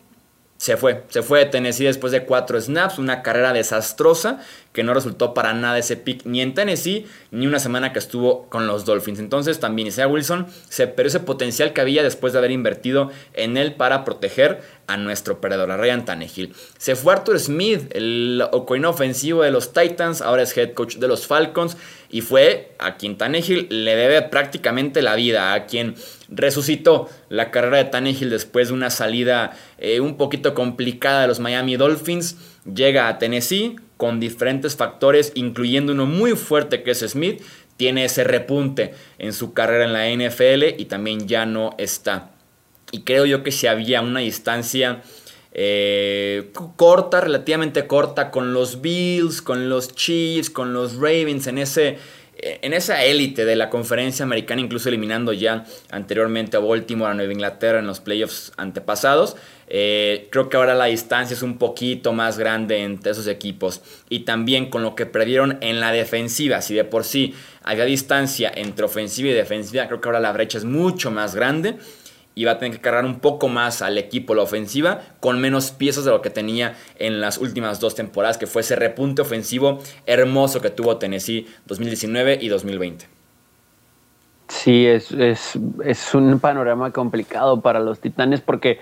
Se 0.63 0.77
fue. 0.77 1.03
Se 1.09 1.25
fue 1.25 1.41
de 1.41 1.47
Tennessee 1.47 1.87
después 1.87 2.13
de 2.13 2.25
cuatro 2.25 2.61
snaps, 2.61 3.01
una 3.01 3.21
carrera 3.23 3.53
desastrosa 3.53 4.39
que 4.73 4.83
no 4.83 4.95
resultó 4.95 5.35
para 5.35 5.53
nada 5.53 5.79
ese 5.79 5.97
pick 5.97 6.25
ni 6.25 6.41
en 6.41 6.55
Tennessee 6.55 7.07
ni 7.31 7.47
una 7.47 7.59
semana 7.59 7.93
que 7.93 7.99
estuvo 7.99 8.49
con 8.49 8.67
los 8.67 8.85
Dolphins. 8.85 9.19
Entonces 9.19 9.61
también 9.61 9.89
Isaiah 9.89 10.09
Wilson 10.09 10.47
se 10.69 10.87
perdió 10.87 11.09
ese 11.09 11.21
potencial 11.21 11.73
que 11.73 11.81
había 11.81 12.03
después 12.03 12.33
de 12.33 12.39
haber 12.39 12.51
invertido 12.51 13.11
en 13.35 13.57
él 13.57 13.75
para 13.75 14.05
proteger 14.05 14.63
a 14.87 14.97
nuestro 14.97 15.41
perdedor, 15.41 15.71
a 15.71 15.77
Ryan 15.77 16.05
Tannehill. 16.05 16.55
Se 16.79 16.97
fue 16.97 17.13
Arthur 17.13 17.39
Smith, 17.39 17.91
el 17.95 18.43
ocoino 18.53 18.91
ofensivo 18.91 19.43
de 19.43 19.51
los 19.51 19.73
Titans, 19.73 20.21
ahora 20.21 20.43
es 20.43 20.57
head 20.57 20.73
coach 20.73 20.97
de 20.97 21.09
los 21.09 21.27
Falcons 21.27 21.77
y 22.11 22.21
fue 22.21 22.73
a 22.79 22.97
quien 22.97 23.17
Tannehill 23.17 23.69
le 23.71 23.97
debe 23.97 24.23
prácticamente 24.23 25.01
la 25.01 25.15
vida, 25.15 25.55
a 25.55 25.67
quien 25.67 25.95
resucitó 26.29 27.09
la 27.29 27.51
carrera 27.51 27.79
de 27.79 27.85
Tannehill 27.85 28.31
después 28.31 28.69
de 28.69 28.75
una 28.75 28.91
salida 28.91 29.57
eh, 29.79 30.01
un 30.01 30.17
poquito 30.17 30.55
complicada 30.55 31.23
de 31.23 31.29
los 31.29 31.41
Miami 31.41 31.77
Dolphins. 31.77 32.37
Llega 32.65 33.09
a 33.09 33.19
Tennessee 33.19 33.77
con 34.03 34.19
diferentes 34.19 34.75
factores, 34.75 35.31
incluyendo 35.37 35.93
uno 35.93 36.07
muy 36.07 36.33
fuerte 36.33 36.83
que 36.83 36.91
es 36.91 37.09
Smith. 37.09 37.41
Tiene 37.77 38.05
ese 38.05 38.25
repunte 38.25 38.95
en 39.19 39.33
su 39.33 39.53
carrera 39.53 39.85
en 39.85 39.93
la 39.93 40.11
NFL 40.11 40.75
y 40.77 40.87
también 40.87 41.29
ya 41.29 41.47
no 41.47 41.77
está. 41.79 42.33
Y 42.91 43.03
creo 43.03 43.27
yo 43.27 43.45
que 43.45 43.53
si 43.53 43.69
había 43.69 44.01
una 44.01 44.19
distancia 44.19 45.03
eh, 45.53 46.51
corta, 46.75 47.21
relativamente 47.21 47.87
corta, 47.87 48.33
con 48.33 48.53
los 48.53 48.81
Bills, 48.81 49.41
con 49.41 49.69
los 49.69 49.95
Chiefs, 49.95 50.51
con 50.51 50.73
los 50.73 50.97
Ravens 50.97 51.47
en 51.47 51.59
ese 51.59 51.99
en 52.43 52.73
esa 52.73 53.05
élite 53.05 53.45
de 53.45 53.55
la 53.55 53.71
conferencia 53.71 54.25
americana, 54.25 54.61
incluso 54.61 54.89
eliminando 54.89 55.33
ya 55.33 55.65
anteriormente 55.91 56.57
a 56.57 56.61
Baltimore, 56.61 57.13
a 57.13 57.15
Nueva 57.15 57.33
Inglaterra 57.33 57.79
en 57.79 57.87
los 57.87 58.01
playoffs 58.01 58.53
antepasados, 58.57 59.37
eh, 59.75 60.29
creo 60.31 60.51
que 60.51 60.59
ahora 60.59 60.75
la 60.75 60.85
distancia 60.85 61.33
es 61.33 61.43
un 61.43 61.57
poquito 61.57 62.13
más 62.13 62.37
grande 62.39 62.83
entre 62.83 63.13
esos 63.13 63.27
equipos. 63.27 63.81
Y 64.11 64.21
también 64.21 64.69
con 64.69 64.83
lo 64.83 64.95
que 64.95 65.07
perdieron 65.07 65.57
en 65.63 65.81
la 65.81 65.93
defensiva, 65.93 66.61
si 66.61 66.75
de 66.75 66.85
por 66.85 67.05
sí 67.05 67.35
había 67.63 67.87
distancia 67.87 68.53
entre 68.55 68.85
ofensiva 68.85 69.31
y 69.31 69.33
defensiva, 69.33 69.87
creo 69.87 70.03
que 70.03 70.09
ahora 70.09 70.21
la 70.21 70.31
brecha 70.33 70.59
es 70.59 70.67
mucho 70.67 71.11
más 71.11 71.35
grande 71.35 71.79
y 72.35 72.45
va 72.45 72.53
a 72.53 72.59
tener 72.59 72.77
que 72.77 72.83
cargar 72.83 73.07
un 73.07 73.21
poco 73.21 73.49
más 73.49 73.81
al 73.81 73.97
equipo 73.97 74.35
la 74.35 74.43
ofensiva 74.43 75.01
con 75.21 75.41
menos 75.41 75.71
piezas 75.71 76.05
de 76.05 76.11
lo 76.11 76.21
que 76.21 76.29
tenía 76.29 76.77
en 76.99 77.23
las 77.23 77.39
últimas 77.39 77.81
dos 77.81 77.95
temporadas, 77.95 78.37
que 78.37 78.47
fue 78.47 78.61
ese 78.61 78.77
repunte 78.77 79.23
ofensivo 79.23 79.79
hermoso 80.05 80.61
que 80.61 80.69
tuvo 80.69 80.99
Tennessee 80.99 81.47
2019 81.65 82.39
y 82.43 82.49
2020. 82.49 83.23
Sí, 84.53 84.87
es, 84.87 85.11
es, 85.13 85.59
es 85.83 86.15
un 86.15 86.39
panorama 86.39 86.91
complicado 86.91 87.63
para 87.63 87.81
los 87.81 88.01
Titanes 88.01 88.43
porque 88.43 88.79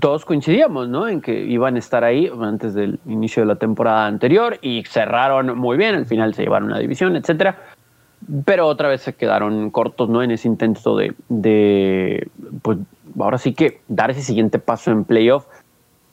todos 0.00 0.24
coincidíamos, 0.24 0.88
¿no? 0.88 1.08
En 1.08 1.20
que 1.20 1.44
iban 1.44 1.76
a 1.76 1.78
estar 1.78 2.04
ahí 2.04 2.30
antes 2.40 2.74
del 2.74 3.00
inicio 3.06 3.42
de 3.42 3.46
la 3.46 3.56
temporada 3.56 4.06
anterior 4.06 4.58
y 4.60 4.84
cerraron 4.84 5.58
muy 5.58 5.76
bien, 5.76 5.94
al 5.94 6.06
final 6.06 6.34
se 6.34 6.42
llevaron 6.42 6.70
la 6.70 6.78
división, 6.78 7.16
etcétera 7.16 7.56
pero 8.44 8.66
otra 8.66 8.88
vez 8.88 9.02
se 9.02 9.14
quedaron 9.14 9.70
cortos, 9.70 10.08
¿no? 10.08 10.22
En 10.22 10.30
ese 10.30 10.48
intento 10.48 10.96
de, 10.96 11.14
de, 11.28 12.28
pues 12.62 12.78
ahora 13.18 13.38
sí 13.38 13.54
que 13.54 13.80
dar 13.88 14.10
ese 14.10 14.22
siguiente 14.22 14.58
paso 14.58 14.90
en 14.90 15.04
playoff, 15.04 15.46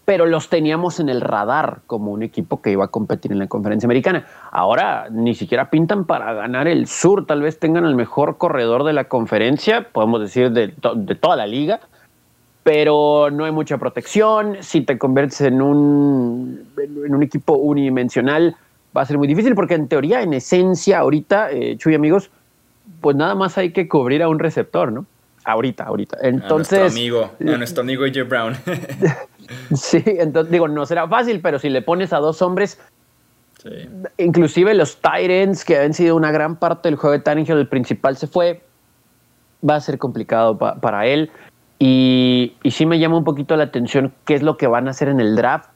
pero 0.06 0.26
los 0.26 0.50
teníamos 0.50 1.02
en 1.02 1.10
el 1.10 1.20
radar 1.20 1.82
como 1.86 2.12
un 2.12 2.24
equipo 2.24 2.62
que 2.62 2.72
iba 2.72 2.86
a 2.86 2.88
competir 2.88 3.34
en 3.34 3.40
la 3.40 3.48
conferencia 3.48 3.88
americana. 3.88 4.26
Ahora 4.52 5.10
ni 5.12 5.36
siquiera 5.36 5.70
pintan 5.70 6.06
para 6.06 6.34
ganar 6.34 6.68
el 6.68 6.88
sur, 6.88 7.26
tal 7.26 7.42
vez 7.42 7.60
tengan 7.60 7.86
el 7.86 7.96
mejor 7.96 8.38
corredor 8.38 8.86
de 8.86 8.94
la 8.94 9.10
conferencia, 9.10 9.90
podemos 9.92 10.22
decir 10.22 10.52
de, 10.52 10.74
de 10.96 11.16
toda 11.16 11.36
la 11.36 11.46
liga, 11.46 11.82
pero 12.68 13.30
no 13.32 13.46
hay 13.46 13.54
mucha 13.54 13.78
protección, 13.78 14.58
si 14.60 14.82
te 14.82 14.98
conviertes 14.98 15.40
en 15.40 15.62
un, 15.62 16.68
en 16.78 17.16
un 17.16 17.24
equipo 17.24 17.54
unidimensional, 17.54 18.58
va 18.96 19.04
a 19.04 19.06
ser 19.06 19.18
muy 19.18 19.26
difícil 19.26 19.56
porque 19.56 19.76
en 19.76 19.88
teoría, 19.88 20.22
en 20.22 20.34
esencia, 20.34 21.00
ahorita, 21.00 21.50
eh, 21.50 21.78
Chuy 21.78 21.96
amigos, 21.96 22.30
pues 23.00 23.16
nada 23.16 23.36
más 23.36 23.58
hay 23.58 23.72
que 23.72 23.88
cubrir 23.88 24.22
a 24.22 24.28
un 24.28 24.38
receptor, 24.38 24.92
¿no? 24.92 25.06
Ahorita, 25.46 25.86
ahorita. 25.86 26.18
Entonces. 26.22 26.78
A 26.78 26.82
nuestro 26.82 27.00
amigo, 27.00 27.32
a 27.40 27.58
nuestro 27.58 27.84
amigo 27.84 28.04
AJ 28.04 28.28
Brown. 28.28 28.58
sí, 29.74 30.04
entonces 30.06 30.52
digo, 30.52 30.68
no 30.68 30.86
será 30.86 31.08
fácil, 31.08 31.40
pero 31.40 31.60
si 31.60 31.70
le 31.70 31.82
pones 31.82 32.12
a 32.12 32.18
dos 32.18 32.42
hombres, 32.42 32.82
inclusive 34.18 34.74
los 34.74 35.00
Tyrants, 35.00 35.64
que 35.64 35.78
han 35.78 35.94
sido 35.94 36.18
una 36.18 36.32
gran 36.32 36.58
parte 36.58 36.90
del 36.90 36.98
juego 36.98 37.14
de 37.14 37.20
Tannehill, 37.20 37.60
el 37.60 37.70
principal 37.70 38.18
se 38.18 38.28
fue, 38.28 38.62
va 39.68 39.76
a 39.76 39.80
ser 39.80 39.98
complicado 39.98 40.58
para 40.58 41.06
él. 41.06 41.32
Y, 41.80 42.56
sí 42.70 42.86
me 42.86 43.00
llama 43.00 43.18
un 43.18 43.24
poquito 43.24 43.56
la 43.56 43.66
atención 43.66 44.14
qué 44.26 44.36
es 44.36 44.42
lo 44.42 44.58
que 44.58 44.68
van 44.68 44.88
a 44.88 44.92
hacer 44.92 45.10
en 45.10 45.20
el 45.20 45.36
draft 45.36 45.70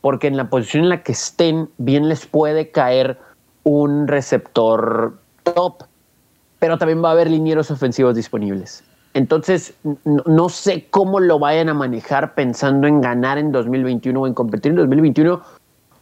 porque 0.00 0.26
en 0.26 0.36
la 0.36 0.48
posición 0.48 0.84
en 0.84 0.90
la 0.90 1.02
que 1.02 1.12
estén, 1.12 1.70
bien 1.78 2.08
les 2.08 2.26
puede 2.26 2.70
caer 2.70 3.18
un 3.64 4.06
receptor 4.06 5.18
top, 5.42 5.84
pero 6.58 6.78
también 6.78 7.02
va 7.02 7.08
a 7.08 7.12
haber 7.12 7.28
linieros 7.28 7.70
ofensivos 7.70 8.14
disponibles. 8.14 8.84
Entonces, 9.14 9.74
no, 10.04 10.48
sé 10.48 10.86
cómo 10.90 11.18
lo 11.18 11.38
vayan 11.38 11.68
a 11.68 11.74
manejar 11.74 12.34
pensando 12.34 12.86
en 12.86 13.00
ganar 13.00 13.38
en 13.38 13.50
2021 13.50 14.20
o 14.20 14.26
en 14.26 14.34
competir 14.34 14.70
en 14.70 14.76
2021, 14.76 15.42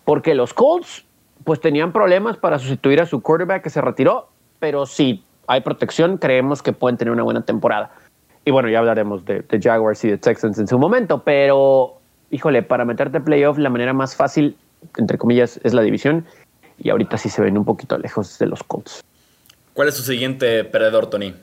porque 0.04 0.35
los 0.35 0.52
Colts 0.52 1.04
pues 1.44 1.61
tenían 1.61 1.92
problemas 1.92 2.37
para 2.37 2.59
sustituir 2.59 3.00
a 3.00 3.06
su 3.06 3.22
quarterback 3.22 3.62
que 3.62 3.70
se 3.70 3.80
retiró, 3.80 4.28
pero 4.59 4.85
si 4.85 5.24
hay 5.46 5.61
protección, 5.61 6.18
creemos 6.18 6.62
que 6.62 6.72
pueden 6.72 6.98
tener 6.98 7.12
una 7.12 7.22
buena 7.22 7.44
temporada. 7.44 7.90
Y 8.46 8.52
bueno, 8.52 8.68
ya 8.68 8.78
hablaremos 8.78 9.24
de, 9.24 9.40
de 9.40 9.61
Jaguars 9.61 10.04
y 10.04 10.09
de 10.09 10.18
Texans 10.18 10.56
en 10.61 10.68
su 10.68 10.78
momento, 10.78 11.24
pero 11.24 11.98
híjole, 12.30 12.62
para 12.62 12.85
meterte 12.85 13.18
a 13.18 13.24
playoff 13.24 13.59
la 13.59 13.70
manera 13.70 13.92
más 13.92 14.14
fácil, 14.14 14.56
entre 14.96 15.18
comillas, 15.18 15.59
es 15.64 15.74
la 15.74 15.82
división. 15.82 16.24
Y 16.78 16.90
ahorita 16.90 17.18
sí 17.18 17.28
se 17.28 17.42
ven 17.42 17.59
un 17.59 17.64
poquito 17.64 17.98
lejos 17.98 18.38
de 18.38 18.46
los 18.46 18.62
Colts. 18.62 19.02
¿Cuál 19.74 19.88
es 19.88 19.96
su 19.96 20.04
siguiente 20.04 20.62
perdedor, 20.62 21.11
Tony? 21.11 21.35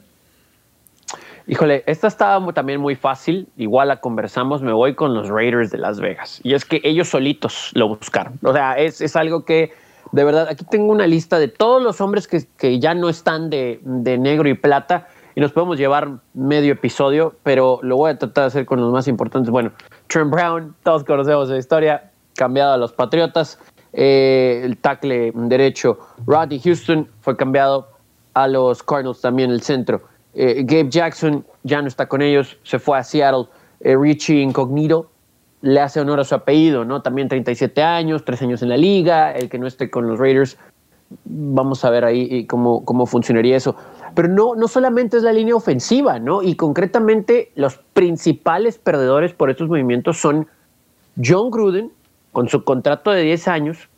Híjole, 1.46 1.84
esta 1.88 2.08
estaba 2.08 2.54
también 2.54 2.80
muy 2.80 2.96
fácil. 2.96 3.50
Igual 3.58 3.90
la 3.90 4.00
conversamos, 4.00 4.62
me 4.62 4.72
voy 4.72 4.96
con 4.96 5.14
los 5.14 5.28
Raiders 5.28 5.72
de 5.72 5.80
Las 5.80 6.00
Vegas. 6.00 6.40
Y 6.42 6.54
es 6.54 6.64
que 6.64 6.80
ellos 6.86 7.10
solitos 7.10 7.72
lo 7.74 7.90
buscaron. 7.90 8.40
O 8.44 8.54
sea, 8.54 8.78
es, 8.78 9.16
algo 9.18 9.44
que, 9.44 9.74
de 10.14 10.24
verdad, 10.24 10.48
aquí 10.50 10.64
tengo 10.72 10.90
una 10.90 11.06
lista 11.06 11.38
de 11.38 11.50
todos 11.50 11.84
los 11.84 12.00
hombres 12.00 12.30
que, 12.30 12.80
ya 12.80 12.96
no 12.96 13.10
están 13.10 13.50
de, 13.50 13.82
de 13.84 14.18
negro 14.18 14.48
y 14.48 14.54
plata 14.54 15.10
y 15.36 15.42
nos 15.42 15.52
podemos 15.52 15.78
llevar 15.78 16.20
medio 16.34 16.74
episodio, 16.74 17.36
pero 17.44 17.80
lo 17.82 17.98
voy 17.98 18.12
a 18.12 18.18
tratar 18.18 18.44
de 18.44 18.48
hacer 18.48 18.66
con 18.66 18.80
los 18.80 18.92
más 18.92 19.08
importantes. 19.08 19.50
Bueno, 19.50 19.72
Trent 20.08 20.30
Brown, 20.30 20.76
todos 20.84 21.04
conocemos 21.04 21.50
la 21.50 21.58
historia, 21.58 22.12
cambiado 22.36 22.74
a 22.74 22.78
los 22.78 22.94
Patriotas. 22.94 23.60
Eh, 23.96 24.62
el 24.64 24.78
tackle 24.78 25.32
derecho 25.36 26.00
Roddy 26.26 26.60
Houston 26.60 27.08
fue 27.22 27.38
cambiado 27.38 27.90
a 28.34 28.48
los 28.48 28.82
Cardinals 28.82 29.22
también 29.22 29.52
el 29.52 29.62
centro. 29.62 30.02
Eh, 30.34 30.64
Gabe 30.66 30.90
Jackson 30.90 31.46
ya 31.64 31.82
no 31.82 31.88
está 31.88 32.08
con 32.08 32.22
ellos, 32.22 32.58
se 32.64 32.80
fue 32.80 32.98
a 32.98 33.04
Seattle. 33.04 33.46
Eh, 33.82 33.96
Richie 33.96 34.42
Incognito 34.42 35.12
le 35.62 35.80
hace 35.80 36.00
honor 36.00 36.20
a 36.20 36.24
su 36.24 36.36
apellido, 36.36 36.84
¿no? 36.84 37.02
También 37.02 37.30
37 37.30 37.82
años, 37.82 38.26
3 38.26 38.42
años 38.42 38.62
en 38.64 38.70
la 38.70 38.78
liga, 38.78 39.32
el 39.32 39.50
que 39.50 39.60
no 39.60 39.68
esté 39.68 39.90
con 39.90 40.08
los 40.08 40.20
Raiders. 40.20 40.58
Vamos 41.26 41.84
a 41.86 41.90
ver 41.90 42.06
ahí 42.06 42.46
cómo, 42.46 42.84
cómo 42.86 43.06
funcionaría 43.06 43.56
eso. 43.56 43.76
Pero 44.16 44.28
no, 44.28 44.56
no 44.56 44.68
solamente 44.68 45.18
es 45.18 45.24
la 45.24 45.34
línea 45.34 45.56
ofensiva, 45.56 46.20
¿no? 46.20 46.44
Y 46.44 46.56
concretamente 46.56 47.52
los 47.56 47.78
principales 47.94 48.78
perdedores 48.78 49.34
por 49.34 49.50
estos 49.50 49.70
movimientos 49.70 50.20
son 50.20 50.48
John 51.24 51.52
Gruden, 51.52 51.92
con 52.32 52.50
su 52.50 52.64
contrato 52.64 53.12
de 53.12 53.24
10 53.24 53.48
años, 53.48 53.90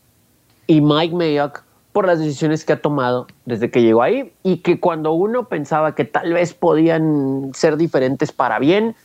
y 0.68 0.82
Mike 0.82 1.16
Mayock 1.16 1.64
por 1.96 2.08
las 2.08 2.20
decisiones 2.20 2.66
que 2.66 2.74
ha 2.74 2.82
tomado 2.82 3.26
desde 3.46 3.72
que 3.72 3.82
llegó 3.82 4.02
ahí 4.02 4.34
y 4.44 4.58
que 4.58 4.82
cuando 4.82 5.14
uno 5.14 5.48
pensaba 5.48 5.96
que 5.96 6.04
tal 6.04 6.34
vez 6.34 6.54
podían 6.54 7.52
ser 7.54 7.78
diferentes 7.78 8.34
para 8.34 8.60
bien, 8.60 8.98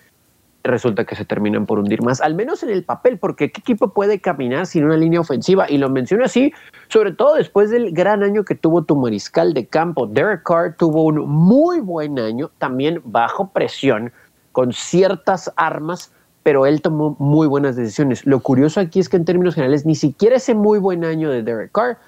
resulta 0.62 1.04
que 1.04 1.16
se 1.16 1.24
terminan 1.24 1.66
por 1.66 1.78
hundir 1.78 2.02
más, 2.02 2.20
al 2.20 2.34
menos 2.34 2.62
en 2.62 2.70
el 2.70 2.84
papel, 2.84 3.18
porque 3.18 3.50
¿qué 3.50 3.60
equipo 3.60 3.92
puede 3.92 4.20
caminar 4.20 4.66
sin 4.66 4.84
una 4.84 4.96
línea 4.96 5.20
ofensiva? 5.20 5.70
Y 5.70 5.78
lo 5.78 5.88
menciono 5.88 6.24
así, 6.24 6.52
sobre 6.88 7.12
todo 7.12 7.34
después 7.34 7.70
del 7.70 7.92
gran 7.92 8.22
año 8.22 8.44
que 8.44 8.54
tuvo 8.54 8.82
tu 8.84 8.96
mariscal 8.96 9.54
de 9.54 9.66
campo. 9.66 10.06
Derek 10.06 10.42
Carr 10.42 10.76
tuvo 10.76 11.04
un 11.04 11.28
muy 11.28 11.80
buen 11.80 12.18
año, 12.18 12.50
también 12.58 13.00
bajo 13.04 13.50
presión, 13.50 14.12
con 14.52 14.72
ciertas 14.72 15.52
armas, 15.56 16.12
pero 16.42 16.66
él 16.66 16.82
tomó 16.82 17.16
muy 17.18 17.46
buenas 17.46 17.76
decisiones. 17.76 18.26
Lo 18.26 18.40
curioso 18.40 18.80
aquí 18.80 19.00
es 19.00 19.08
que 19.08 19.16
en 19.16 19.24
términos 19.24 19.54
generales, 19.54 19.86
ni 19.86 19.94
siquiera 19.94 20.36
ese 20.36 20.54
muy 20.54 20.78
buen 20.78 21.04
año 21.04 21.30
de 21.30 21.42
Derek 21.42 21.72
Carr 21.72 21.98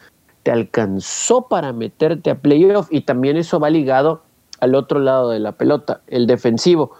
te 0.42 0.50
alcanzó 0.50 1.46
para 1.48 1.72
meterte 1.72 2.30
a 2.30 2.34
playoff 2.34 2.88
y 2.90 3.02
también 3.02 3.36
eso 3.36 3.60
va 3.60 3.70
ligado 3.70 4.22
al 4.60 4.74
otro 4.74 4.98
lado 4.98 5.30
de 5.30 5.40
la 5.40 5.52
pelota, 5.52 6.02
el 6.06 6.26
defensivo 6.26 6.92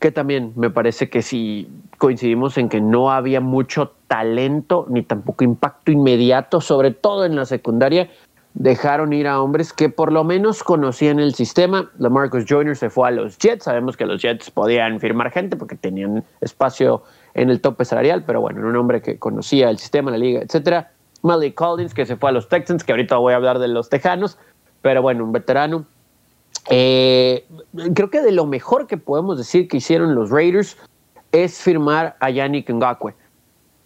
que 0.00 0.10
también 0.10 0.52
me 0.56 0.70
parece 0.70 1.10
que 1.10 1.22
si 1.22 1.68
coincidimos 1.98 2.56
en 2.58 2.68
que 2.68 2.80
no 2.80 3.12
había 3.12 3.40
mucho 3.40 3.92
talento 4.08 4.86
ni 4.88 5.02
tampoco 5.02 5.44
impacto 5.44 5.92
inmediato, 5.92 6.60
sobre 6.60 6.90
todo 6.90 7.26
en 7.26 7.36
la 7.36 7.44
secundaria, 7.44 8.08
dejaron 8.54 9.12
ir 9.12 9.28
a 9.28 9.40
hombres 9.40 9.72
que 9.72 9.90
por 9.90 10.10
lo 10.10 10.24
menos 10.24 10.64
conocían 10.64 11.20
el 11.20 11.34
sistema. 11.34 11.90
Marcus 11.98 12.46
Joyner 12.48 12.76
se 12.76 12.88
fue 12.90 13.08
a 13.08 13.10
los 13.10 13.38
Jets, 13.38 13.64
sabemos 13.64 13.96
que 13.96 14.06
los 14.06 14.22
Jets 14.22 14.50
podían 14.50 14.98
firmar 15.00 15.30
gente 15.30 15.56
porque 15.56 15.76
tenían 15.76 16.24
espacio 16.40 17.02
en 17.34 17.50
el 17.50 17.60
tope 17.60 17.84
salarial, 17.84 18.24
pero 18.26 18.40
bueno, 18.40 18.66
un 18.66 18.76
hombre 18.76 19.02
que 19.02 19.18
conocía 19.18 19.70
el 19.70 19.78
sistema, 19.78 20.10
la 20.10 20.18
liga, 20.18 20.40
etcétera. 20.40 20.90
Malik 21.22 21.54
Collins, 21.54 21.92
que 21.92 22.06
se 22.06 22.16
fue 22.16 22.30
a 22.30 22.32
los 22.32 22.48
Texans, 22.48 22.82
que 22.82 22.92
ahorita 22.92 23.16
voy 23.16 23.34
a 23.34 23.36
hablar 23.36 23.58
de 23.58 23.68
los 23.68 23.90
Tejanos, 23.90 24.38
pero 24.80 25.02
bueno, 25.02 25.24
un 25.24 25.32
veterano. 25.32 25.84
Eh, 26.68 27.46
creo 27.94 28.10
que 28.10 28.20
de 28.20 28.32
lo 28.32 28.46
mejor 28.46 28.86
que 28.86 28.96
podemos 28.96 29.38
decir 29.38 29.68
que 29.68 29.78
hicieron 29.78 30.14
los 30.14 30.30
Raiders 30.30 30.76
es 31.32 31.58
firmar 31.60 32.16
a 32.20 32.30
Yannick 32.30 32.70
Ngakwe. 32.70 33.14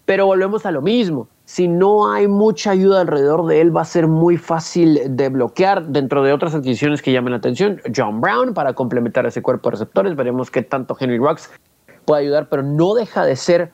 Pero 0.04 0.26
volvemos 0.26 0.66
a 0.66 0.70
lo 0.70 0.82
mismo. 0.82 1.28
Si 1.46 1.68
no 1.68 2.10
hay 2.10 2.26
mucha 2.26 2.70
ayuda 2.70 3.02
alrededor 3.02 3.46
de 3.46 3.60
él, 3.60 3.74
va 3.74 3.82
a 3.82 3.87
ser 3.87 4.06
muy 4.08 4.37
fácil 4.38 5.00
de 5.16 5.28
bloquear. 5.28 5.87
Dentro 5.87 6.22
de 6.22 6.32
otras 6.32 6.54
adquisiciones 6.54 7.02
que 7.02 7.12
llamen 7.12 7.32
la 7.32 7.38
atención, 7.38 7.80
John 7.94 8.20
Brown 8.20 8.54
para 8.54 8.72
complementar 8.72 9.26
ese 9.26 9.42
cuerpo 9.42 9.68
de 9.68 9.72
receptores. 9.72 10.16
Veremos 10.16 10.50
qué 10.50 10.62
tanto 10.62 10.96
Henry 10.98 11.18
Rocks 11.18 11.50
puede 12.04 12.22
ayudar, 12.22 12.48
pero 12.48 12.62
no 12.62 12.94
deja 12.94 13.24
de 13.24 13.37
ser 13.37 13.72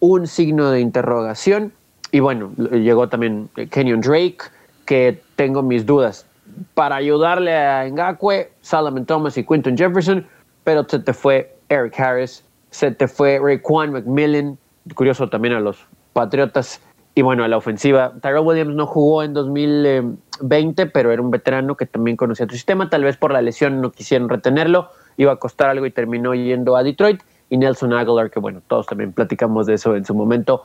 un 0.00 0.26
signo 0.26 0.70
de 0.70 0.80
interrogación. 0.80 1.72
Y 2.12 2.20
bueno, 2.20 2.52
llegó 2.56 3.08
también 3.08 3.48
Kenyon 3.70 4.00
Drake, 4.00 4.38
que 4.84 5.22
tengo 5.36 5.62
mis 5.62 5.86
dudas. 5.86 6.26
Para 6.74 6.96
ayudarle 6.96 7.56
a 7.56 7.88
Ngakwe, 7.88 8.52
Solomon 8.60 9.06
Thomas 9.06 9.36
y 9.36 9.44
Quinton 9.44 9.76
Jefferson, 9.76 10.26
pero 10.64 10.84
se 10.88 10.98
te 10.98 11.12
fue 11.12 11.56
Eric 11.68 11.98
Harris, 11.98 12.44
se 12.70 12.90
te 12.90 13.08
fue 13.08 13.38
Raekwon 13.42 13.92
McMillan, 13.92 14.58
curioso 14.94 15.28
también 15.28 15.54
a 15.54 15.60
los 15.60 15.86
Patriotas. 16.12 16.80
Y 17.14 17.22
bueno, 17.22 17.44
a 17.44 17.48
la 17.48 17.56
ofensiva, 17.56 18.12
Tyrell 18.22 18.44
Williams 18.44 18.74
no 18.74 18.86
jugó 18.86 19.22
en 19.22 19.34
2020, 19.34 20.86
pero 20.86 21.10
era 21.10 21.20
un 21.20 21.30
veterano 21.30 21.76
que 21.76 21.86
también 21.86 22.16
conocía 22.16 22.46
tu 22.46 22.54
sistema. 22.54 22.88
Tal 22.88 23.02
vez 23.02 23.16
por 23.16 23.32
la 23.32 23.42
lesión 23.42 23.80
no 23.80 23.90
quisieron 23.90 24.28
retenerlo, 24.28 24.90
iba 25.16 25.32
a 25.32 25.36
costar 25.36 25.70
algo 25.70 25.86
y 25.86 25.90
terminó 25.90 26.34
yendo 26.34 26.76
a 26.76 26.82
Detroit. 26.82 27.20
Y 27.48 27.56
Nelson 27.56 27.92
Aguilar, 27.92 28.30
que 28.30 28.38
bueno, 28.38 28.62
todos 28.68 28.86
también 28.86 29.12
platicamos 29.12 29.66
de 29.66 29.74
eso 29.74 29.96
en 29.96 30.04
su 30.04 30.14
momento. 30.14 30.64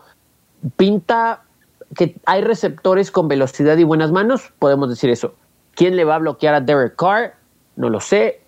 Pinta 0.78 1.42
que 1.96 2.16
hay 2.26 2.42
receptores 2.42 3.10
con 3.10 3.28
velocidad 3.28 3.78
y 3.78 3.84
buenas 3.84 4.12
manos, 4.12 4.54
podemos 4.60 4.90
decir 4.90 5.10
eso. 5.10 5.34
¿Quién 5.76 5.96
le 5.96 6.04
va 6.06 6.16
a 6.16 6.20
bloquear 6.20 6.56
a 6.56 6.62
Derek 6.62 6.96
Carr? 6.96 7.34
No 7.76 7.90
lo 7.90 8.00
sé 8.00 8.42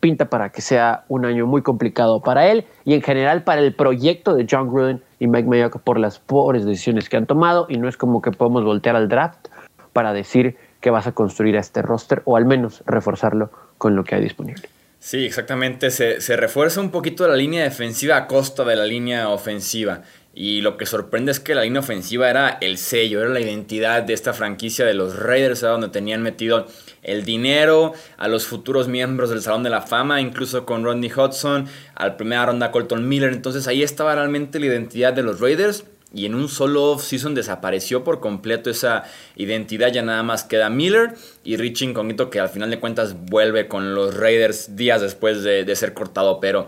pinta 0.00 0.26
para 0.26 0.50
que 0.50 0.60
sea 0.60 1.04
un 1.08 1.24
año 1.24 1.46
muy 1.46 1.62
complicado 1.62 2.20
para 2.20 2.48
él 2.48 2.64
y 2.84 2.94
en 2.94 3.02
general 3.02 3.42
para 3.42 3.60
el 3.60 3.74
proyecto 3.74 4.34
de 4.34 4.46
John 4.48 4.68
Gruden 4.68 5.02
y 5.18 5.26
Mike 5.26 5.48
Mayock 5.48 5.80
por 5.80 5.98
las 5.98 6.18
pobres 6.18 6.64
decisiones 6.64 7.08
que 7.08 7.16
han 7.16 7.26
tomado 7.26 7.66
y 7.68 7.78
no 7.78 7.88
es 7.88 7.96
como 7.96 8.20
que 8.22 8.30
podemos 8.30 8.64
voltear 8.64 8.94
al 8.94 9.08
draft 9.08 9.48
para 9.92 10.12
decir 10.12 10.56
que 10.80 10.90
vas 10.90 11.06
a 11.06 11.12
construir 11.12 11.56
a 11.56 11.60
este 11.60 11.82
roster 11.82 12.22
o 12.24 12.36
al 12.36 12.44
menos 12.44 12.82
reforzarlo 12.86 13.50
con 13.78 13.96
lo 13.96 14.04
que 14.04 14.14
hay 14.14 14.22
disponible. 14.22 14.68
Sí, 14.98 15.24
exactamente. 15.24 15.90
Se, 15.90 16.20
se 16.20 16.36
refuerza 16.36 16.80
un 16.80 16.90
poquito 16.90 17.26
la 17.26 17.36
línea 17.36 17.64
defensiva 17.64 18.16
a 18.16 18.26
costa 18.26 18.64
de 18.64 18.76
la 18.76 18.84
línea 18.84 19.28
ofensiva. 19.28 20.02
Y 20.38 20.60
lo 20.60 20.76
que 20.76 20.84
sorprende 20.84 21.32
es 21.32 21.40
que 21.40 21.54
la 21.54 21.62
línea 21.62 21.80
ofensiva 21.80 22.28
era 22.28 22.58
el 22.60 22.76
sello, 22.76 23.22
era 23.22 23.30
la 23.30 23.40
identidad 23.40 24.02
de 24.02 24.12
esta 24.12 24.34
franquicia 24.34 24.84
de 24.84 24.92
los 24.92 25.16
Raiders, 25.16 25.62
donde 25.62 25.88
tenían 25.88 26.22
metido 26.22 26.66
el 27.02 27.24
dinero 27.24 27.94
a 28.18 28.28
los 28.28 28.44
futuros 28.44 28.86
miembros 28.86 29.30
del 29.30 29.40
Salón 29.40 29.62
de 29.62 29.70
la 29.70 29.80
Fama, 29.80 30.20
incluso 30.20 30.66
con 30.66 30.84
Rodney 30.84 31.10
Hudson, 31.10 31.66
al 31.94 32.16
primera 32.16 32.44
ronda 32.44 32.70
Colton 32.70 33.08
Miller. 33.08 33.32
Entonces 33.32 33.66
ahí 33.66 33.82
estaba 33.82 34.14
realmente 34.14 34.60
la 34.60 34.66
identidad 34.66 35.14
de 35.14 35.22
los 35.22 35.40
Raiders. 35.40 35.84
Y 36.12 36.26
en 36.26 36.34
un 36.34 36.48
solo 36.48 36.92
off-season 36.92 37.34
desapareció 37.34 38.04
por 38.04 38.20
completo 38.20 38.68
esa 38.68 39.04
identidad. 39.36 39.90
Ya 39.90 40.02
nada 40.02 40.22
más 40.22 40.44
queda 40.44 40.68
Miller 40.68 41.14
y 41.44 41.56
Rich 41.56 41.82
Incognito, 41.82 42.28
que 42.28 42.40
al 42.40 42.50
final 42.50 42.70
de 42.70 42.78
cuentas 42.78 43.16
vuelve 43.26 43.68
con 43.68 43.94
los 43.94 44.14
Raiders 44.14 44.76
días 44.76 45.00
después 45.00 45.42
de, 45.42 45.64
de 45.64 45.76
ser 45.76 45.94
cortado. 45.94 46.40
Pero 46.40 46.66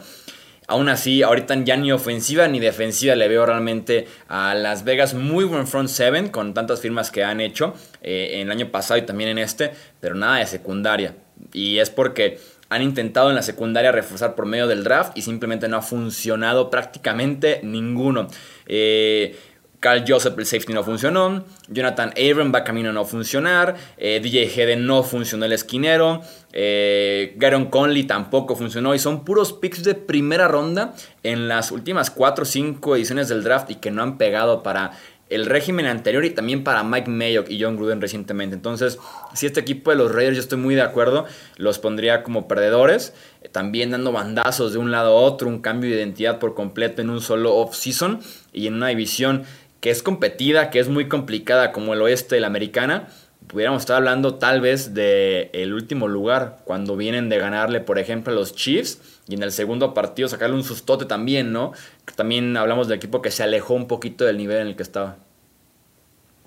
Aún 0.70 0.90
así, 0.90 1.22
ahorita 1.22 1.54
ya 1.64 1.78
ni 1.78 1.92
ofensiva 1.92 2.46
ni 2.46 2.60
defensiva 2.60 3.14
le 3.14 3.26
veo 3.26 3.46
realmente 3.46 4.06
a 4.28 4.54
Las 4.54 4.84
Vegas 4.84 5.14
muy 5.14 5.46
buen 5.46 5.66
front 5.66 5.88
seven 5.88 6.28
con 6.28 6.52
tantas 6.52 6.82
firmas 6.82 7.10
que 7.10 7.24
han 7.24 7.40
hecho 7.40 7.72
eh, 8.02 8.32
en 8.34 8.42
el 8.42 8.50
año 8.50 8.70
pasado 8.70 8.98
y 8.98 9.06
también 9.06 9.30
en 9.30 9.38
este, 9.38 9.72
pero 9.98 10.14
nada 10.14 10.36
de 10.36 10.46
secundaria. 10.46 11.16
Y 11.54 11.78
es 11.78 11.88
porque 11.88 12.38
han 12.68 12.82
intentado 12.82 13.30
en 13.30 13.36
la 13.36 13.42
secundaria 13.42 13.92
reforzar 13.92 14.34
por 14.34 14.44
medio 14.44 14.66
del 14.66 14.84
draft 14.84 15.16
y 15.16 15.22
simplemente 15.22 15.68
no 15.68 15.78
ha 15.78 15.82
funcionado 15.82 16.68
prácticamente 16.68 17.60
ninguno. 17.62 18.28
Eh, 18.66 19.38
Carl 19.80 20.04
Joseph, 20.06 20.36
el 20.38 20.46
safety, 20.46 20.72
no 20.72 20.82
funcionó. 20.82 21.44
Jonathan 21.68 22.12
Abram 22.16 22.52
va 22.52 22.64
camino 22.64 22.90
a 22.90 22.92
no 22.92 23.04
funcionar. 23.04 23.76
Eh, 23.96 24.20
DJ 24.20 24.44
Heden 24.44 24.86
no 24.86 25.02
funcionó 25.02 25.44
el 25.44 25.52
esquinero. 25.52 26.22
Eh, 26.52 27.34
Garon 27.36 27.66
Conley 27.66 28.04
tampoco 28.04 28.56
funcionó. 28.56 28.94
Y 28.94 28.98
son 28.98 29.24
puros 29.24 29.52
picks 29.52 29.84
de 29.84 29.94
primera 29.94 30.48
ronda 30.48 30.94
en 31.22 31.46
las 31.46 31.70
últimas 31.70 32.10
4 32.10 32.42
o 32.42 32.46
5 32.46 32.96
ediciones 32.96 33.28
del 33.28 33.44
draft 33.44 33.70
y 33.70 33.76
que 33.76 33.90
no 33.90 34.02
han 34.02 34.18
pegado 34.18 34.62
para 34.62 34.92
el 35.30 35.46
régimen 35.46 35.86
anterior 35.86 36.24
y 36.24 36.30
también 36.30 36.64
para 36.64 36.82
Mike 36.82 37.10
Mayock 37.10 37.50
y 37.50 37.62
John 37.62 37.76
Gruden 37.76 38.00
recientemente. 38.00 38.56
Entonces, 38.56 38.98
si 39.34 39.46
este 39.46 39.60
equipo 39.60 39.90
de 39.90 39.96
los 39.96 40.12
Raiders, 40.12 40.36
yo 40.36 40.42
estoy 40.42 40.58
muy 40.58 40.74
de 40.74 40.82
acuerdo, 40.82 41.26
los 41.56 41.78
pondría 41.78 42.22
como 42.22 42.48
perdedores, 42.48 43.12
eh, 43.42 43.48
también 43.48 43.90
dando 43.90 44.12
bandazos 44.12 44.72
de 44.72 44.78
un 44.78 44.90
lado 44.90 45.18
a 45.18 45.20
otro, 45.20 45.48
un 45.48 45.60
cambio 45.60 45.90
de 45.90 45.96
identidad 45.96 46.38
por 46.38 46.54
completo 46.54 47.02
en 47.02 47.10
un 47.10 47.20
solo 47.20 47.54
off-season 47.56 48.20
y 48.52 48.66
en 48.66 48.74
una 48.74 48.88
división 48.88 49.44
que 49.80 49.90
es 49.90 50.02
competida, 50.02 50.70
que 50.70 50.78
es 50.78 50.88
muy 50.88 51.08
complicada 51.08 51.72
como 51.72 51.94
el 51.94 52.02
oeste 52.02 52.34
de 52.34 52.40
la 52.40 52.46
americana, 52.48 53.08
pudiéramos 53.46 53.82
estar 53.82 53.96
hablando 53.96 54.34
tal 54.34 54.60
vez 54.60 54.94
de 54.94 55.50
el 55.52 55.72
último 55.72 56.08
lugar, 56.08 56.58
cuando 56.64 56.96
vienen 56.96 57.28
de 57.28 57.38
ganarle, 57.38 57.80
por 57.80 57.98
ejemplo, 57.98 58.32
a 58.32 58.36
los 58.36 58.54
Chiefs, 58.54 59.22
y 59.28 59.34
en 59.34 59.42
el 59.42 59.52
segundo 59.52 59.94
partido 59.94 60.28
sacarle 60.28 60.56
un 60.56 60.64
sustote 60.64 61.04
también, 61.04 61.52
¿no? 61.52 61.72
También 62.16 62.56
hablamos 62.56 62.88
del 62.88 62.96
equipo 62.96 63.22
que 63.22 63.30
se 63.30 63.42
alejó 63.42 63.74
un 63.74 63.86
poquito 63.86 64.24
del 64.24 64.36
nivel 64.36 64.58
en 64.58 64.66
el 64.68 64.76
que 64.76 64.82
estaba. 64.82 65.16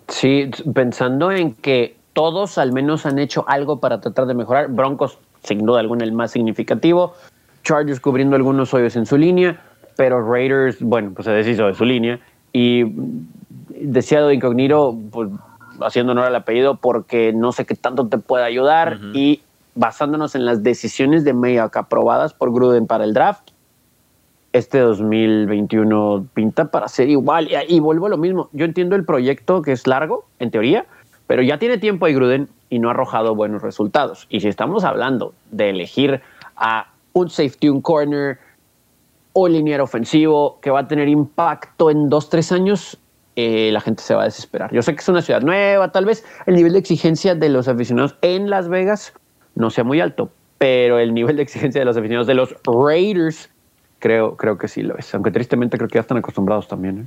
Sí, 0.08 0.50
pensando 0.74 1.32
en 1.32 1.54
que 1.54 1.96
todos 2.13 2.58
al 2.58 2.74
menos 2.74 3.06
han 3.06 3.17
hecho 3.20 3.46
algo 3.48 3.80
para 3.80 4.02
tratar 4.02 4.26
de 4.26 4.34
mejorar. 4.34 4.67
Broncos, 4.70 5.17
sin 5.44 5.65
duda 5.65 5.80
alguna, 5.80 6.04
el 6.04 6.12
más 6.12 6.32
significativo. 6.32 7.15
Chargers 7.63 8.00
cubriendo 8.00 8.36
algunos 8.36 8.74
hoyos 8.74 8.96
en 8.96 9.06
su 9.06 9.17
línea, 9.17 9.62
pero 9.96 10.22
Raiders, 10.28 10.78
bueno, 10.82 11.12
pues 11.15 11.26
se 11.26 11.32
deshizo 11.32 11.67
de 11.67 11.76
su 11.76 11.86
línea. 11.86 12.20
Y 12.53 12.83
deseado 13.69 14.31
incognito, 14.31 14.97
pues 15.11 15.29
haciendo 15.81 16.11
honor 16.11 16.25
al 16.25 16.35
apellido, 16.35 16.75
porque 16.75 17.33
no 17.33 17.51
sé 17.51 17.65
qué 17.65 17.75
tanto 17.75 18.07
te 18.07 18.17
puede 18.17 18.43
ayudar. 18.43 18.99
Y 19.13 19.41
basándonos 19.75 20.35
en 20.35 20.45
las 20.45 20.63
decisiones 20.63 21.23
de 21.23 21.33
Mayock 21.33 21.77
aprobadas 21.77 22.33
por 22.33 22.51
Gruden 22.53 22.87
para 22.87 23.03
el 23.03 23.13
draft, 23.13 23.51
este 24.53 24.79
2021 24.79 26.27
pinta 26.33 26.71
para 26.71 26.87
ser 26.87 27.09
igual. 27.09 27.49
Y, 27.49 27.75
y, 27.75 27.79
vuelvo 27.79 28.07
a 28.07 28.09
lo 28.09 28.17
mismo. 28.17 28.49
Yo 28.51 28.65
entiendo 28.65 28.95
el 28.95 29.05
proyecto 29.05 29.61
que 29.61 29.71
es 29.71 29.87
largo, 29.87 30.25
en 30.39 30.51
teoría, 30.51 30.85
pero 31.27 31.41
ya 31.41 31.57
tiene 31.57 31.77
tiempo 31.77 32.05
ahí 32.05 32.13
Gruden 32.13 32.49
y 32.69 32.79
no 32.79 32.89
ha 32.89 32.91
arrojado 32.91 33.35
buenos 33.35 33.61
resultados. 33.61 34.27
Y 34.29 34.41
si 34.41 34.49
estamos 34.49 34.83
hablando 34.83 35.33
de 35.51 35.69
elegir 35.69 36.21
a 36.57 36.87
un 37.13 37.29
safety, 37.29 37.69
un 37.69 37.81
corner, 37.81 38.39
o 39.34 39.48
lineal 39.48 39.82
ofensivo 39.82 40.60
que 40.62 40.70
va 40.70 40.82
a 40.82 40.88
tener 40.88 41.08
impacto 41.08 41.89
en 41.89 42.10
dos, 42.10 42.30
tres 42.30 42.52
años, 42.52 42.98
eh, 43.36 43.70
la 43.72 43.80
gente 43.80 44.04
se 44.04 44.13
va 44.13 44.24
a 44.24 44.26
desesperar. 44.26 44.74
Yo 44.74 44.82
sé 44.82 44.94
que 44.94 45.02
es 45.02 45.10
una 45.10 45.22
ciudad 45.22 45.41
nueva, 45.41 45.91
tal 45.91 46.06
vez 46.06 46.26
el 46.46 46.56
nivel 46.56 46.74
de 46.74 46.80
exigencia 46.80 47.36
de 47.36 47.50
los 47.50 47.67
aficionados 47.67 48.15
en 48.22 48.50
Las 48.50 48.67
Vegas 48.67 49.13
no 49.56 49.70
sea 49.70 49.84
muy 49.84 50.02
alto, 50.02 50.32
pero 50.58 51.00
el 51.00 51.13
nivel 51.13 51.38
de 51.38 51.44
exigencia 51.44 51.80
de 51.80 51.86
los 51.86 51.98
aficionados 51.98 52.28
de 52.28 52.34
los 52.34 52.56
Raiders 52.65 53.50
creo, 54.00 54.36
creo 54.36 54.58
que 54.58 54.67
sí 54.67 54.82
lo 54.82 54.98
es, 54.98 55.13
aunque 55.13 55.32
tristemente 55.32 55.78
creo 55.78 55.88
que 55.88 55.96
ya 55.96 56.02
están 56.02 56.17
acostumbrados 56.17 56.67
también. 56.67 57.00
¿eh? 57.00 57.06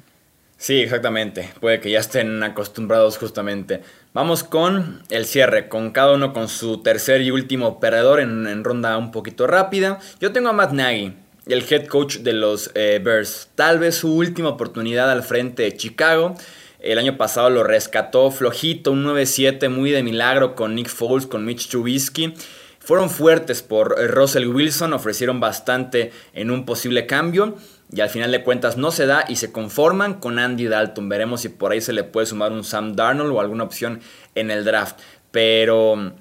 Sí, 0.56 0.80
exactamente. 0.80 1.50
Puede 1.60 1.80
que 1.80 1.90
ya 1.90 1.98
estén 1.98 2.42
acostumbrados 2.42 3.18
justamente. 3.18 3.82
Vamos 4.14 4.44
con 4.44 5.02
el 5.10 5.26
cierre, 5.26 5.68
con 5.68 5.90
cada 5.90 6.14
uno 6.14 6.32
con 6.32 6.48
su 6.48 6.80
tercer 6.82 7.20
y 7.20 7.30
último 7.30 7.80
perdedor 7.80 8.20
en, 8.20 8.46
en 8.46 8.64
ronda 8.64 8.96
un 8.96 9.10
poquito 9.10 9.46
rápida. 9.46 9.98
Yo 10.20 10.32
tengo 10.32 10.48
a 10.48 10.52
Matt 10.52 10.72
Nagy 10.72 11.12
el 11.46 11.64
head 11.68 11.86
coach 11.86 12.18
de 12.18 12.32
los 12.32 12.70
eh, 12.74 13.00
Bears. 13.02 13.48
Tal 13.54 13.78
vez 13.78 13.96
su 13.96 14.14
última 14.14 14.50
oportunidad 14.50 15.10
al 15.10 15.22
frente 15.22 15.62
de 15.64 15.76
Chicago. 15.76 16.34
El 16.80 16.98
año 16.98 17.16
pasado 17.16 17.48
lo 17.50 17.64
rescató 17.64 18.30
flojito, 18.30 18.92
un 18.92 19.06
9-7 19.06 19.70
muy 19.70 19.90
de 19.90 20.02
milagro 20.02 20.54
con 20.54 20.74
Nick 20.74 20.88
Foles, 20.88 21.26
con 21.26 21.44
Mitch 21.44 21.68
Trubisky. 21.68 22.34
Fueron 22.78 23.08
fuertes 23.08 23.62
por 23.62 23.96
eh, 23.98 24.08
Russell 24.08 24.46
Wilson, 24.46 24.92
ofrecieron 24.92 25.40
bastante 25.40 26.12
en 26.34 26.50
un 26.50 26.66
posible 26.66 27.06
cambio 27.06 27.56
y 27.90 28.00
al 28.00 28.10
final 28.10 28.32
de 28.32 28.42
cuentas 28.42 28.76
no 28.76 28.90
se 28.90 29.06
da 29.06 29.24
y 29.28 29.36
se 29.36 29.52
conforman 29.52 30.14
con 30.14 30.38
Andy 30.38 30.66
Dalton. 30.66 31.08
Veremos 31.08 31.42
si 31.42 31.48
por 31.48 31.72
ahí 31.72 31.80
se 31.80 31.92
le 31.92 32.04
puede 32.04 32.26
sumar 32.26 32.52
un 32.52 32.64
Sam 32.64 32.94
Darnold 32.94 33.32
o 33.32 33.40
alguna 33.40 33.64
opción 33.64 34.00
en 34.34 34.50
el 34.50 34.64
draft. 34.64 34.98
Pero 35.30 36.12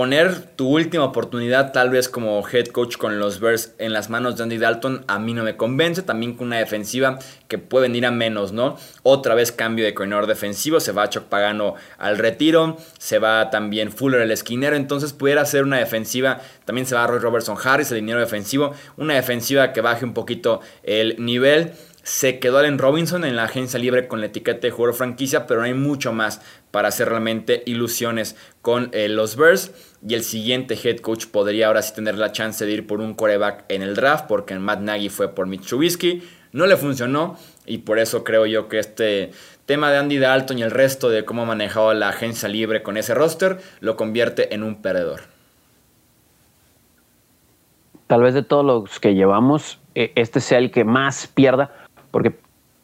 poner 0.00 0.40
tu 0.56 0.66
última 0.66 1.04
oportunidad 1.04 1.72
tal 1.72 1.90
vez 1.90 2.08
como 2.08 2.42
head 2.48 2.68
coach 2.68 2.96
con 2.96 3.18
los 3.18 3.38
Bears 3.38 3.74
en 3.76 3.92
las 3.92 4.08
manos 4.08 4.34
de 4.34 4.44
Andy 4.44 4.56
Dalton 4.56 5.04
a 5.08 5.18
mí 5.18 5.34
no 5.34 5.44
me 5.44 5.58
convence, 5.58 6.00
también 6.00 6.36
con 6.36 6.46
una 6.46 6.56
defensiva 6.56 7.18
que 7.48 7.58
puede 7.58 7.88
venir 7.88 8.06
a 8.06 8.10
menos, 8.10 8.52
¿no? 8.52 8.78
Otra 9.02 9.34
vez 9.34 9.52
cambio 9.52 9.84
de 9.84 9.92
coordinador 9.92 10.26
defensivo, 10.26 10.80
se 10.80 10.92
va 10.92 11.10
Chuck 11.10 11.24
Pagano 11.24 11.74
al 11.98 12.16
retiro, 12.16 12.78
se 12.96 13.18
va 13.18 13.50
también 13.50 13.92
Fuller 13.92 14.22
el 14.22 14.30
esquinero, 14.30 14.74
entonces 14.74 15.12
pudiera 15.12 15.44
ser 15.44 15.64
una 15.64 15.76
defensiva, 15.76 16.40
también 16.64 16.86
se 16.86 16.94
va 16.94 17.06
Roy 17.06 17.18
Robertson 17.18 17.58
Harris 17.62 17.90
el 17.90 17.98
dinero 17.98 18.20
defensivo, 18.20 18.72
una 18.96 19.12
defensiva 19.12 19.74
que 19.74 19.82
baje 19.82 20.06
un 20.06 20.14
poquito 20.14 20.62
el 20.82 21.16
nivel 21.18 21.74
Se 22.02 22.38
quedó 22.38 22.56
Allen 22.56 22.78
Robinson 22.78 23.26
en 23.26 23.36
la 23.36 23.44
agencia 23.44 23.78
libre 23.78 24.08
con 24.08 24.20
la 24.20 24.26
etiqueta 24.28 24.60
de 24.60 24.70
jugador 24.70 24.94
franquicia, 24.96 25.46
pero 25.46 25.60
no 25.60 25.66
hay 25.66 25.74
mucho 25.74 26.14
más 26.14 26.40
para 26.70 26.88
hacer 26.88 27.10
realmente 27.10 27.62
ilusiones 27.66 28.36
con 28.62 28.88
eh, 28.92 29.08
los 29.10 29.36
Bears. 29.36 29.70
Y 30.06 30.14
el 30.14 30.22
siguiente 30.22 30.78
head 30.82 30.98
coach 30.98 31.26
podría 31.26 31.66
ahora 31.66 31.82
sí 31.82 31.94
tener 31.94 32.16
la 32.16 32.32
chance 32.32 32.64
de 32.64 32.72
ir 32.72 32.86
por 32.86 33.00
un 33.00 33.14
coreback 33.14 33.64
en 33.68 33.82
el 33.82 33.94
draft, 33.94 34.26
porque 34.26 34.58
Matt 34.58 34.80
Nagy 34.80 35.10
fue 35.10 35.34
por 35.34 35.46
Mitch 35.46 35.68
Trubisky. 35.68 36.22
No 36.52 36.66
le 36.66 36.76
funcionó 36.76 37.36
y 37.66 37.78
por 37.78 37.98
eso 37.98 38.24
creo 38.24 38.46
yo 38.46 38.68
que 38.68 38.78
este 38.78 39.30
tema 39.66 39.90
de 39.90 39.98
Andy 39.98 40.18
Dalton 40.18 40.58
y 40.58 40.62
el 40.62 40.70
resto 40.70 41.10
de 41.10 41.24
cómo 41.24 41.42
ha 41.42 41.46
manejado 41.46 41.94
la 41.94 42.08
agencia 42.08 42.48
libre 42.48 42.82
con 42.82 42.96
ese 42.96 43.14
roster 43.14 43.60
lo 43.80 43.96
convierte 43.96 44.52
en 44.54 44.64
un 44.64 44.82
perdedor. 44.82 45.20
Tal 48.08 48.22
vez 48.22 48.34
de 48.34 48.42
todos 48.42 48.64
los 48.64 48.98
que 48.98 49.14
llevamos, 49.14 49.78
eh, 49.94 50.10
este 50.16 50.40
sea 50.40 50.58
el 50.58 50.72
que 50.72 50.82
más 50.82 51.28
pierda, 51.28 51.70
porque 52.10 52.34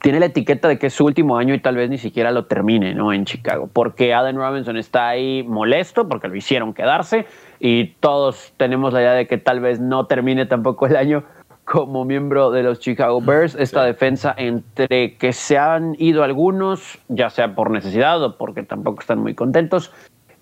tiene 0.01 0.21
la 0.21 0.27
etiqueta 0.27 0.69
de 0.69 0.79
que 0.79 0.89
es 0.89 0.95
su 0.95 1.05
último 1.05 1.37
año 1.37 1.55
y 1.55 1.61
tal 1.61 1.77
vez 1.77 1.91
ni 1.91 1.99
siquiera 1.99 2.31
lo 2.31 2.47
termine, 2.47 2.95
¿no? 2.95 3.13
En 3.13 3.25
Chicago. 3.25 3.69
Porque 3.73 4.15
Adam 4.15 4.37
Robinson 4.37 4.77
está 4.77 5.09
ahí 5.09 5.43
molesto 5.43 6.09
porque 6.09 6.29
lo 6.29 6.37
hicieron 6.37 6.75
quedarse 6.75 7.27
y 7.59 7.89
todos 8.01 8.53
tenemos 8.57 8.93
la 8.93 9.01
idea 9.01 9.13
de 9.13 9.27
que 9.27 9.39
tal 9.39 9.61
vez 9.61 9.81
no 9.81 10.07
termine 10.07 10.47
tampoco 10.47 10.87
el 10.87 10.97
año 10.97 11.25
como 11.65 12.05
miembro 12.05 12.53
de 12.53 12.63
los 12.63 12.79
Chicago 12.79 13.21
Bears. 13.21 13.57
Esta 13.57 13.85
defensa 13.85 14.35
entre 14.37 15.17
que 15.17 15.33
se 15.33 15.59
han 15.59 15.97
ido 15.99 16.23
algunos, 16.23 16.99
ya 17.09 17.29
sea 17.29 17.55
por 17.55 17.71
necesidad 17.71 18.23
o 18.23 18.37
porque 18.37 18.63
tampoco 18.63 19.01
están 19.01 19.19
muy 19.19 19.35
contentos, 19.35 19.93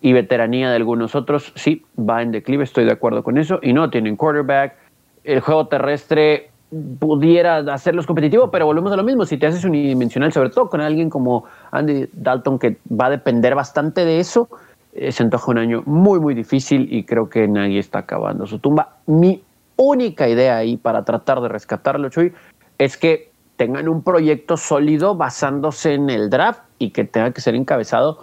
y 0.03 0.13
veteranía 0.13 0.69
de 0.69 0.77
algunos 0.77 1.15
otros, 1.15 1.53
sí, 1.57 1.83
va 1.99 2.21
en 2.21 2.31
declive, 2.31 2.63
estoy 2.63 2.85
de 2.85 2.93
acuerdo 2.93 3.23
con 3.23 3.39
eso, 3.39 3.59
y 3.63 3.73
no 3.73 3.89
tienen 3.89 4.17
quarterback. 4.17 4.77
El 5.25 5.41
juego 5.41 5.67
terrestre 5.69 6.51
pudiera 6.99 7.59
hacerlos 7.73 8.07
competitivos, 8.07 8.51
pero 8.51 8.67
volvemos 8.67 8.93
a 8.93 8.97
lo 8.97 9.05
mismo. 9.05 9.25
Si 9.25 9.37
te 9.37 9.47
haces 9.47 9.65
unidimensional, 9.65 10.33
sobre 10.33 10.51
todo 10.51 10.69
con 10.69 10.81
alguien 10.81 11.11
como 11.11 11.45
Andy 11.71 12.09
Dalton, 12.13 12.59
que 12.59 12.79
va 12.91 13.07
a 13.07 13.11
depender 13.11 13.55
bastante 13.55 14.05
de 14.05 14.21
eso, 14.21 14.49
eh, 14.95 15.13
se 15.13 15.23
antoja 15.23 15.51
un 15.51 15.59
año 15.59 15.83
muy, 15.87 16.21
muy 16.21 16.35
difícil 16.35 16.89
y 16.93 17.05
creo 17.05 17.29
que 17.29 17.49
nadie 17.49 17.79
está 17.79 18.01
acabando 18.01 18.47
su 18.47 18.59
tumba. 18.59 18.97
Mi 19.07 19.43
única 19.77 20.29
idea 20.29 20.57
ahí 20.57 20.77
para 20.77 21.05
tratar 21.05 21.41
de 21.41 21.49
rescatarlo, 21.49 22.09
Chuy, 22.09 22.33
es 22.79 22.97
que 22.97 23.31
tengan 23.57 23.89
un 23.89 24.03
proyecto 24.03 24.57
sólido 24.57 25.15
basándose 25.15 25.95
en 25.95 26.11
el 26.11 26.31
draft 26.31 26.61
y 26.79 26.91
que 26.91 27.05
tenga 27.05 27.31
que 27.33 27.41
ser 27.41 27.55
encabezado 27.55 28.19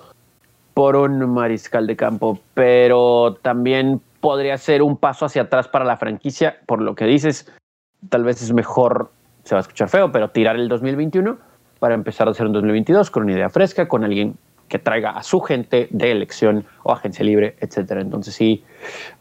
por 0.73 0.95
un 0.95 1.33
mariscal 1.33 1.87
de 1.87 1.95
campo, 1.95 2.39
pero 2.53 3.37
también 3.41 4.01
podría 4.21 4.57
ser 4.57 4.81
un 4.81 4.97
paso 4.97 5.25
hacia 5.25 5.43
atrás 5.43 5.67
para 5.67 5.83
la 5.83 5.97
franquicia, 5.97 6.57
por 6.65 6.81
lo 6.81 6.95
que 6.95 7.05
dices, 7.05 7.51
tal 8.09 8.23
vez 8.23 8.41
es 8.41 8.53
mejor, 8.53 9.11
se 9.43 9.55
va 9.55 9.59
a 9.59 9.61
escuchar 9.61 9.89
feo, 9.89 10.11
pero 10.11 10.29
tirar 10.29 10.55
el 10.55 10.67
2021 10.67 11.37
para 11.79 11.95
empezar 11.95 12.27
a 12.27 12.31
hacer 12.31 12.45
un 12.45 12.53
2022 12.53 13.09
con 13.09 13.23
una 13.23 13.33
idea 13.33 13.49
fresca, 13.49 13.87
con 13.87 14.03
alguien 14.03 14.35
que 14.67 14.79
traiga 14.79 15.11
a 15.11 15.23
su 15.23 15.41
gente 15.41 15.87
de 15.89 16.11
elección 16.11 16.65
o 16.83 16.93
agencia 16.93 17.25
libre, 17.25 17.55
etcétera. 17.59 18.01
Entonces 18.01 18.33
sí, 18.33 18.63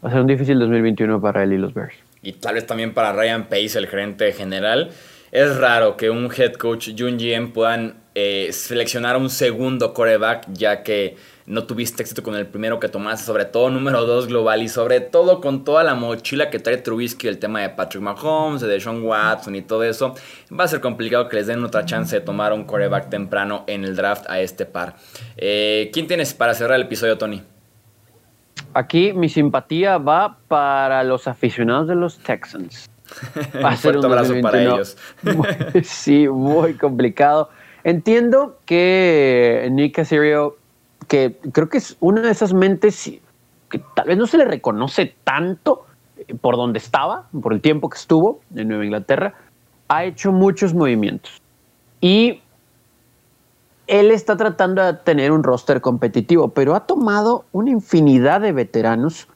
va 0.03 0.09
a 0.09 0.11
ser 0.11 0.21
un 0.21 0.27
difícil 0.27 0.57
2021 0.59 1.19
para 1.19 1.43
él 1.43 1.53
y 1.53 1.57
Bears. 1.57 1.95
Y 2.21 2.33
tal 2.33 2.55
vez 2.55 2.65
también 2.65 2.93
para 2.93 3.11
Ryan 3.11 3.45
Pace, 3.45 3.77
el 3.77 3.87
gerente 3.87 4.31
general. 4.31 4.91
Es 5.31 5.57
raro 5.57 5.97
que 5.97 6.09
un 6.09 6.29
head 6.31 6.53
coach 6.53 6.89
y 6.89 7.03
un 7.03 7.17
GM 7.17 7.51
puedan 7.51 8.00
eh, 8.13 8.49
seleccionar 8.51 9.17
un 9.17 9.29
segundo 9.29 9.93
coreback, 9.93 10.47
ya 10.51 10.83
que 10.83 11.15
no 11.45 11.63
tuviste 11.63 12.03
éxito 12.03 12.23
con 12.23 12.35
el 12.35 12.45
primero 12.45 12.79
que 12.79 12.87
tomaste, 12.87 13.25
sobre 13.25 13.45
todo 13.45 13.69
número 13.69 14.05
dos 14.05 14.27
global 14.27 14.61
y 14.61 14.69
sobre 14.69 14.99
todo 14.99 15.41
con 15.41 15.63
toda 15.63 15.83
la 15.83 15.95
mochila 15.95 16.49
que 16.49 16.59
trae 16.59 16.77
Trubisky, 16.77 17.27
el 17.27 17.39
tema 17.39 17.61
de 17.61 17.69
Patrick 17.69 18.03
Mahomes, 18.03 18.61
de 18.61 18.79
Sean 18.79 19.03
Watson 19.03 19.55
y 19.55 19.61
todo 19.61 19.83
eso, 19.83 20.15
va 20.57 20.65
a 20.65 20.67
ser 20.67 20.81
complicado 20.81 21.27
que 21.29 21.37
les 21.37 21.47
den 21.47 21.63
otra 21.63 21.85
chance 21.85 22.15
de 22.15 22.21
tomar 22.21 22.53
un 22.53 22.65
coreback 22.65 23.09
temprano 23.09 23.63
en 23.67 23.83
el 23.83 23.95
draft 23.95 24.29
a 24.29 24.39
este 24.39 24.65
par. 24.65 24.95
Eh, 25.37 25.89
¿Quién 25.93 26.07
tienes 26.07 26.33
para 26.33 26.53
cerrar 26.53 26.75
el 26.75 26.83
episodio, 26.83 27.17
Tony? 27.17 27.41
Aquí 28.73 29.11
mi 29.13 29.27
simpatía 29.27 29.97
va 29.97 30.37
para 30.47 31.03
los 31.03 31.27
aficionados 31.27 31.87
de 31.87 31.95
los 31.95 32.19
Texans. 32.19 32.89
Va 33.63 33.71
a 33.71 33.75
ser 33.75 33.97
un 33.97 34.05
abrazo 34.05 34.33
para 34.41 34.61
ellos. 34.61 34.97
sí, 35.83 36.29
muy 36.29 36.75
complicado. 36.75 37.49
Entiendo 37.83 38.57
que 38.65 39.67
Nick 39.71 39.95
Casario 39.95 40.55
que 41.11 41.37
creo 41.51 41.67
que 41.67 41.79
es 41.79 41.97
una 41.99 42.21
de 42.21 42.31
esas 42.31 42.53
mentes 42.53 43.11
que 43.69 43.83
tal 43.95 44.07
vez 44.07 44.17
no 44.17 44.27
se 44.27 44.37
le 44.37 44.45
reconoce 44.45 45.13
tanto 45.25 45.85
eh, 46.15 46.35
por 46.35 46.55
donde 46.55 46.79
estaba, 46.79 47.27
por 47.41 47.51
el 47.51 47.61
tiempo 47.61 47.89
que 47.89 47.97
estuvo 47.97 48.39
en 48.55 48.69
Nueva 48.69 48.85
Inglaterra, 48.85 49.33
ha 49.89 50.05
hecho 50.05 50.31
muchos 50.31 50.73
movimientos. 50.73 51.41
Y 51.99 52.41
él 53.87 54.11
está 54.11 54.37
tratando 54.37 54.81
de 54.85 54.93
tener 54.93 55.33
un 55.33 55.43
roster 55.43 55.81
competitivo, 55.81 56.47
pero 56.49 56.75
ha 56.75 56.85
tomado 56.85 57.43
una 57.51 57.71
infinidad 57.71 58.39
de 58.39 58.53
veteranos. 58.53 59.27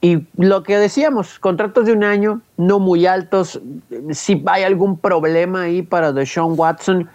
Y 0.00 0.26
lo 0.36 0.62
que 0.62 0.78
decíamos, 0.78 1.40
contratos 1.40 1.86
de 1.86 1.92
un 1.92 2.04
año, 2.04 2.42
no 2.56 2.78
muy 2.78 3.06
altos. 3.06 3.60
Si 4.10 4.40
hay 4.46 4.62
algún 4.62 4.98
problema 4.98 5.62
ahí 5.62 5.82
para 5.82 6.12
Deshaun 6.12 6.54
Watson, 6.56 7.08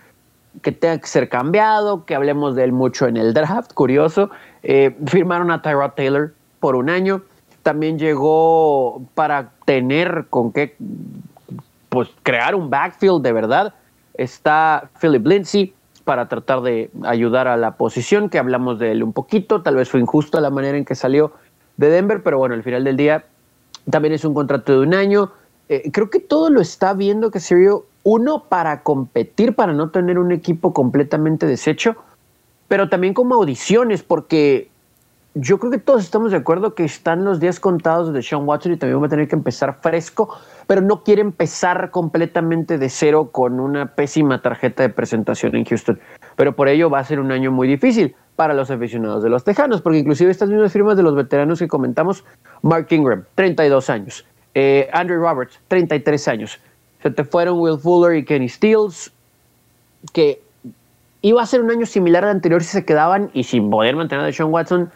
que 0.61 0.71
tenga 0.71 0.97
que 0.97 1.07
ser 1.07 1.29
cambiado, 1.29 2.05
que 2.05 2.15
hablemos 2.15 2.55
de 2.55 2.63
él 2.63 2.71
mucho 2.71 3.07
en 3.07 3.17
el 3.17 3.33
draft, 3.33 3.73
curioso. 3.73 4.29
Eh, 4.63 4.95
firmaron 5.05 5.51
a 5.51 5.61
Tyrod 5.61 5.91
Taylor 5.91 6.33
por 6.59 6.75
un 6.75 6.89
año. 6.89 7.21
También 7.63 7.99
llegó 7.99 9.01
para 9.13 9.51
tener 9.65 10.27
con 10.29 10.51
qué 10.51 10.75
pues, 11.89 12.09
crear 12.23 12.55
un 12.55 12.69
backfield 12.69 13.21
de 13.21 13.33
verdad. 13.33 13.73
Está 14.13 14.89
Philip 14.99 15.25
Lindsay 15.25 15.73
para 16.03 16.29
tratar 16.29 16.61
de 16.61 16.89
ayudar 17.03 17.47
a 17.47 17.57
la 17.57 17.71
posición, 17.71 18.29
que 18.29 18.39
hablamos 18.39 18.79
de 18.79 18.91
él 18.91 19.03
un 19.03 19.13
poquito. 19.13 19.61
Tal 19.61 19.75
vez 19.75 19.89
fue 19.89 19.99
injusto 19.99 20.39
la 20.39 20.49
manera 20.49 20.77
en 20.77 20.85
que 20.85 20.95
salió 20.95 21.33
de 21.75 21.89
Denver, 21.89 22.23
pero 22.23 22.37
bueno, 22.37 22.55
al 22.55 22.63
final 22.63 22.83
del 22.83 22.95
día 22.95 23.25
también 23.89 24.13
es 24.13 24.23
un 24.23 24.33
contrato 24.33 24.73
de 24.73 24.79
un 24.79 24.93
año. 24.93 25.31
Eh, 25.69 25.91
creo 25.91 26.09
que 26.09 26.19
todo 26.19 26.49
lo 26.49 26.61
está 26.61 26.93
viendo 26.93 27.29
que 27.29 27.41
Serio 27.41 27.85
uno, 28.09 28.45
para 28.47 28.83
competir, 28.83 29.53
para 29.53 29.73
no 29.73 29.89
tener 29.89 30.17
un 30.17 30.31
equipo 30.31 30.71
completamente 30.71 31.45
deshecho, 31.45 31.97
pero 32.69 32.87
también 32.87 33.13
como 33.13 33.35
audiciones, 33.35 34.01
porque 34.01 34.69
yo 35.33 35.59
creo 35.59 35.73
que 35.73 35.77
todos 35.77 36.05
estamos 36.05 36.31
de 36.31 36.37
acuerdo 36.37 36.73
que 36.73 36.85
están 36.85 37.25
los 37.25 37.41
días 37.41 37.59
contados 37.59 38.13
de 38.13 38.23
Sean 38.23 38.47
Watson 38.47 38.71
y 38.71 38.77
también 38.77 39.01
va 39.01 39.07
a 39.07 39.09
tener 39.09 39.27
que 39.27 39.35
empezar 39.35 39.79
fresco, 39.81 40.39
pero 40.67 40.79
no 40.79 41.03
quiere 41.03 41.19
empezar 41.19 41.91
completamente 41.91 42.77
de 42.77 42.87
cero 42.87 43.27
con 43.29 43.59
una 43.59 43.87
pésima 43.93 44.41
tarjeta 44.41 44.83
de 44.83 44.89
presentación 44.89 45.57
en 45.57 45.65
Houston. 45.65 45.99
Pero 46.37 46.55
por 46.55 46.69
ello 46.69 46.89
va 46.89 46.99
a 46.99 47.03
ser 47.03 47.19
un 47.19 47.33
año 47.33 47.51
muy 47.51 47.67
difícil 47.67 48.15
para 48.37 48.53
los 48.53 48.71
aficionados 48.71 49.21
de 49.21 49.29
los 49.29 49.43
Tejanos, 49.43 49.81
porque 49.81 49.99
inclusive 49.99 50.31
estas 50.31 50.47
mismas 50.47 50.71
firmas 50.71 50.95
de 50.95 51.03
los 51.03 51.13
veteranos 51.13 51.59
que 51.59 51.67
comentamos, 51.67 52.23
Mark 52.61 52.87
Ingram, 52.89 53.25
32 53.35 53.89
años, 53.89 54.25
eh, 54.53 54.89
Andrew 54.93 55.19
Roberts, 55.19 55.59
33 55.67 56.27
años, 56.29 56.61
se 57.01 57.11
te 57.11 57.23
fueron 57.23 57.59
Will 57.59 57.77
Fuller 57.77 58.17
y 58.17 58.25
Kenny 58.25 58.49
Stills, 58.49 59.11
que 60.13 60.41
iba 61.21 61.41
a 61.41 61.45
ser 61.45 61.61
un 61.61 61.71
año 61.71 61.85
similar 61.85 62.23
al 62.23 62.31
anterior 62.31 62.63
si 62.63 62.69
se 62.69 62.85
quedaban 62.85 63.29
y 63.33 63.43
sin 63.43 63.69
poder 63.69 63.95
mantener 63.95 64.25
a 64.25 64.31
Sean 64.31 64.51
Watson. 64.51 64.91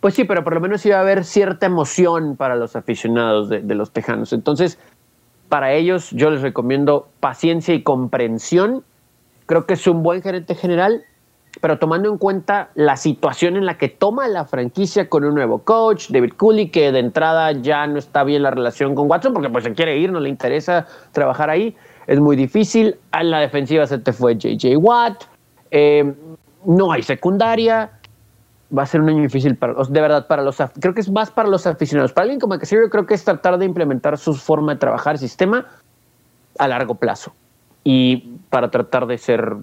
Pues 0.00 0.14
sí, 0.14 0.24
pero 0.24 0.44
por 0.44 0.54
lo 0.54 0.60
menos 0.60 0.84
iba 0.86 0.96
a 0.96 1.00
haber 1.00 1.24
cierta 1.24 1.66
emoción 1.66 2.36
para 2.36 2.56
los 2.56 2.74
aficionados 2.76 3.48
de, 3.48 3.60
de 3.60 3.74
los 3.74 3.90
Tejanos. 3.90 4.32
Entonces, 4.32 4.78
para 5.48 5.72
ellos 5.72 6.10
yo 6.10 6.30
les 6.30 6.42
recomiendo 6.42 7.08
paciencia 7.20 7.74
y 7.74 7.82
comprensión. 7.82 8.82
Creo 9.46 9.66
que 9.66 9.74
es 9.74 9.86
un 9.86 10.02
buen 10.02 10.22
gerente 10.22 10.54
general 10.54 11.04
pero 11.60 11.78
tomando 11.78 12.10
en 12.10 12.18
cuenta 12.18 12.70
la 12.74 12.96
situación 12.96 13.56
en 13.56 13.66
la 13.66 13.76
que 13.76 13.88
toma 13.88 14.28
la 14.28 14.44
franquicia 14.44 15.08
con 15.08 15.24
un 15.24 15.34
nuevo 15.34 15.58
coach, 15.58 16.10
David 16.10 16.32
Cooley, 16.36 16.70
que 16.70 16.90
de 16.90 17.00
entrada 17.00 17.52
ya 17.52 17.86
no 17.86 17.98
está 17.98 18.24
bien 18.24 18.42
la 18.42 18.50
relación 18.50 18.94
con 18.94 19.10
Watson 19.10 19.34
porque 19.34 19.50
pues 19.50 19.64
se 19.64 19.72
quiere 19.74 19.98
ir, 19.98 20.10
no 20.10 20.20
le 20.20 20.28
interesa 20.28 20.86
trabajar 21.12 21.50
ahí, 21.50 21.76
es 22.06 22.18
muy 22.18 22.36
difícil. 22.36 22.96
A 23.12 23.22
la 23.22 23.40
defensiva 23.40 23.86
se 23.86 23.98
te 23.98 24.12
fue 24.12 24.36
JJ 24.36 24.76
Watt, 24.76 25.24
eh, 25.70 26.14
no 26.64 26.92
hay 26.92 27.02
secundaria, 27.02 27.90
va 28.76 28.84
a 28.84 28.86
ser 28.86 29.00
un 29.00 29.08
año 29.08 29.22
difícil 29.22 29.56
para 29.56 29.72
los, 29.74 29.92
de 29.92 30.00
verdad, 30.00 30.26
para 30.26 30.42
los, 30.42 30.56
creo 30.80 30.94
que 30.94 31.00
es 31.00 31.10
más 31.10 31.30
para 31.30 31.48
los 31.48 31.66
aficionados. 31.66 32.12
Para 32.12 32.24
alguien 32.24 32.40
como 32.40 32.58
Casario 32.58 32.88
creo 32.88 33.06
que 33.06 33.14
es 33.14 33.24
tratar 33.24 33.58
de 33.58 33.66
implementar 33.66 34.16
su 34.16 34.34
forma 34.34 34.74
de 34.74 34.78
trabajar, 34.78 35.18
sistema, 35.18 35.66
a 36.58 36.68
largo 36.68 36.94
plazo. 36.94 37.32
Y 37.84 38.38
para 38.50 38.70
tratar 38.70 39.06
de 39.06 39.18
ser 39.18 39.56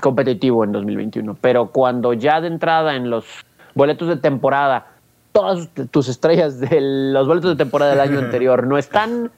competitivo 0.00 0.64
en 0.64 0.72
2021. 0.72 1.36
Pero 1.40 1.70
cuando 1.70 2.12
ya 2.12 2.40
de 2.40 2.48
entrada 2.48 2.94
en 2.94 3.10
los 3.10 3.24
boletos 3.74 4.08
de 4.08 4.16
temporada, 4.16 4.86
todas 5.32 5.68
tus 5.90 6.08
estrellas 6.08 6.60
de 6.60 6.78
los 6.80 7.26
boletos 7.26 7.50
de 7.50 7.56
temporada 7.56 7.92
del 7.92 8.00
año 8.00 8.18
anterior 8.24 8.66
no 8.66 8.78
están, 8.78 9.30